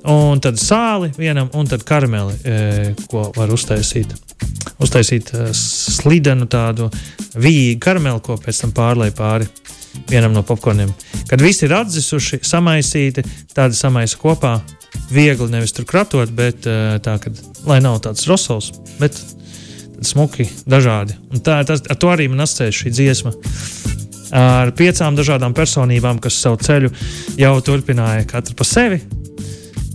Un 0.07 0.39
tad 0.39 0.55
sāli 0.61 1.09
vienam, 1.17 1.49
un 1.57 1.67
tad 1.67 1.83
karameli, 1.83 2.35
e, 2.47 2.57
ko 3.11 3.25
var 3.35 3.51
uztaisīt. 3.51 4.13
Uztaisīt 4.79 5.33
e, 5.35 5.47
slidenu 5.57 6.47
tādu 6.47 6.87
vīgu 7.35 7.81
karameli, 7.83 8.21
ko 8.23 8.37
pēc 8.39 8.61
tam 8.61 8.71
pārlai 8.77 9.09
pāri 9.15 9.49
vienam 10.07 10.31
no 10.31 10.45
popkorniem. 10.47 10.93
Kad 11.27 11.43
viss 11.43 11.65
ir 11.65 11.75
atdzisuši, 11.75 12.39
samaisīti, 12.45 13.25
tādi 13.57 13.75
samaisa 13.75 14.19
kopā, 14.21 14.53
viegli, 15.11 15.49
nevis 15.51 15.75
tur 15.75 15.87
kratot, 15.89 16.31
bet 16.35 16.63
tā, 16.63 17.17
ka, 17.19 17.33
lai 17.67 17.81
nav 17.83 17.99
tāds 18.05 18.27
rosals, 18.29 18.71
bet 19.01 19.17
smuki, 20.05 20.47
dažādi. 20.69 21.17
Un 21.33 21.43
tā, 21.43 21.59
tas, 21.67 21.83
ar 21.89 21.99
to 21.99 22.11
arī 22.13 22.27
man 22.31 22.45
asociējas 22.45 22.81
šī 22.83 22.93
dziesma. 22.93 23.33
Ar 24.37 24.73
piecām 24.75 25.15
dažādām 25.15 25.55
personībām, 25.55 26.19
kas 26.23 26.39
savu 26.43 26.59
ceļu 26.59 26.91
jau 27.39 27.53
turpināja 27.63 28.27
katra 28.27 28.57
pa 28.57 28.67
sevi. 28.67 28.99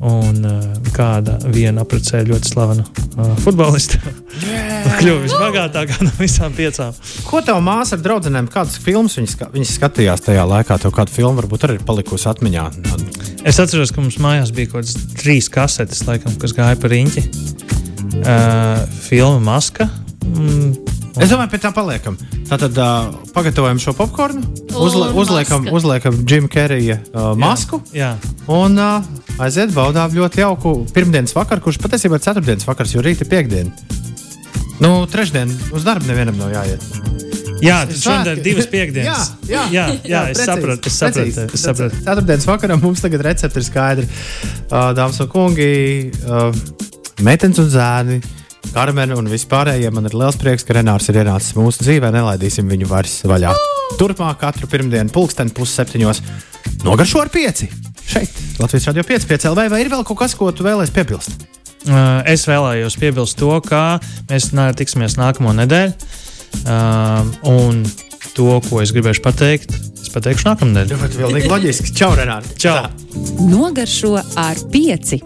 Un 0.02 0.40
uh, 0.42 0.62
kāda 0.90 1.36
viena 1.54 1.84
apprecēja 1.84 2.26
ļoti 2.26 2.50
slavenu 2.50 2.82
uh, 2.82 3.36
futbolistu. 3.44 4.00
Yeah. 4.42 4.96
Kļuva 4.98 5.20
visbagātākā 5.28 6.00
no 6.02 6.10
visām 6.18 6.56
piecām. 6.56 6.96
Ko 7.28 7.38
tev 7.46 7.60
māsa 7.62 7.94
ar 7.94 8.02
draugiem, 8.02 8.48
kādas 8.50 8.80
filmas 8.82 9.14
viņas, 9.20 9.36
viņas 9.54 9.76
skatījās 9.78 10.24
tajā 10.26 10.42
laikā? 10.48 10.80
Tev 10.82 10.94
kāda 10.96 11.14
filma 11.14 11.38
varbūt 11.38 11.68
arī 11.68 11.78
ir 11.78 11.86
palikusi 11.86 12.26
atmiņā? 12.32 12.66
Es 13.46 13.62
atceros, 13.62 13.94
ka 13.94 14.02
mums 14.02 14.18
mājās 14.22 14.50
bija 14.54 14.72
kaut 14.72 14.82
kādas 14.82 14.98
trīs 15.22 15.50
kasetes, 15.52 16.02
laikam, 16.08 16.34
kas 16.42 16.56
gāja 16.56 16.78
par 16.82 16.90
riņķi. 16.96 17.26
Uh, 18.12 18.82
filma 19.00 19.40
Maska. 19.40 19.88
Mm, 20.22 20.74
Es 21.20 21.28
domāju, 21.28 21.50
pie 21.52 21.58
tā 21.60 21.70
paliekam. 21.76 22.14
Tātad 22.48 22.78
uh, 22.80 23.10
pagatavojam 23.34 23.80
šo 23.82 23.92
popkornu, 23.96 24.40
uzle, 24.80 25.10
uzliekam, 25.20 25.66
uzliekam 25.68 26.16
Džim 26.24 26.46
Kerija 26.48 27.02
uh, 27.12 27.32
masku 27.36 27.82
jā, 27.92 28.14
jā. 28.16 28.30
un 28.52 28.80
uh, 28.80 29.04
aiziet 29.44 29.74
baudām 29.76 30.14
ļoti 30.16 30.40
jauku 30.40 30.72
pirmdienas 30.96 31.36
vakaru, 31.36 31.66
kurš 31.66 31.82
patiesībā 31.84 32.16
ir 32.16 32.24
ceturtdienas 32.24 32.68
vakars, 32.68 32.94
jo 32.96 33.04
rīt 33.04 33.20
ir 33.20 33.28
piekdiena. 33.28 34.00
Nu, 34.80 35.02
trešdien 35.10 35.52
uz 35.76 35.84
darbu 35.84 36.08
nevienam 36.08 36.40
nav 36.40 36.54
jāiet. 36.56 36.88
Jā, 37.62 37.82
tas 37.86 38.00
šodien 38.02 38.32
ir 38.32 38.40
divas 38.42 38.66
piekdienas. 38.72 39.34
Jā, 39.46 39.52
jā, 39.52 39.66
jā, 39.68 39.84
jā, 39.92 40.06
jā 40.14 40.22
es 40.32 40.40
saprotu. 40.48 40.88
Es 40.88 40.96
saprotu, 40.98 41.44
es 41.44 41.66
saprotu. 41.68 42.00
Ceturtdienas 42.00 42.48
vakarā 42.48 42.78
mums 42.80 43.04
tagad 43.04 43.22
recepte 43.28 43.60
ir 43.60 43.68
skaidra. 43.68 44.08
Uh, 44.72 44.90
dāmas 44.96 45.20
un 45.22 45.30
kungi, 45.30 45.68
uh, 46.24 46.50
meitenes 47.26 47.60
un 47.62 47.68
zēni. 47.72 48.20
Karmena 48.72 49.16
un 49.18 49.26
vispārējie 49.28 49.90
man 49.92 50.06
ir 50.08 50.14
liels 50.16 50.38
prieks, 50.40 50.64
ka 50.64 50.76
Renārs 50.78 51.08
ir 51.10 51.18
ienācis 51.20 51.56
mūsu 51.58 51.82
dzīvē. 51.84 52.12
Nelaidīsim 52.14 52.68
viņu 52.70 52.88
vairs 52.88 53.18
vaļā. 53.28 53.52
Turpmāk 53.98 54.38
katru 54.40 54.68
pirmdienu, 54.70 55.12
pulksteni 55.12 55.52
pusseptiņos, 55.56 56.22
nogaršo 56.86 57.20
ar 57.24 57.32
pieci. 57.34 57.68
Šeit, 58.08 58.38
Latvijas 58.60 58.88
radio 58.88 59.04
5, 59.08 59.26
5 59.28 59.50
LV, 59.50 59.66
vai 59.74 59.82
ir 59.82 59.90
vēl 59.92 60.06
kaut 60.06 60.22
kas, 60.22 60.36
ko 60.38 60.48
tu 60.54 60.64
vēlēsies 60.66 60.94
piebilst? 60.94 61.44
Uh, 61.82 62.22
es 62.30 62.46
vēlējos 62.46 62.96
piebilst 63.02 63.36
to, 63.40 63.50
ka 63.66 63.98
mēs 64.30 64.52
tiksimies 64.78 65.18
nākamo 65.18 65.52
nedēļu. 65.58 66.10
Uh, 66.62 67.28
un 67.48 67.82
to, 68.36 68.48
ko 68.68 68.80
es 68.82 68.92
gribēšu 68.94 69.22
pateikt, 69.24 69.74
es 69.74 70.10
pateikšu 70.12 70.48
nākamnedēļ. 70.48 71.02
Tas 71.02 71.14
ir 71.14 71.22
pilnīgi 71.22 71.50
loģiski. 71.52 71.92
Čau, 71.96 72.12
Renāri! 72.18 72.56
Čau! 72.60 72.88
Nogaršo 73.48 74.16
ar 74.40 74.60
pieci. 74.72 75.20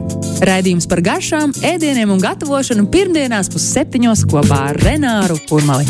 Raidījums 0.47 0.89
par 0.91 1.03
garšām, 1.07 1.55
ēdieniem 1.67 2.13
un 2.13 2.23
gatavošanu 2.23 2.89
pirmdienās 2.93 3.51
pusseptiņos 3.55 4.27
kopā 4.31 4.67
ar 4.73 4.83
Renāru 4.83 5.39
Kurmali. 5.49 5.89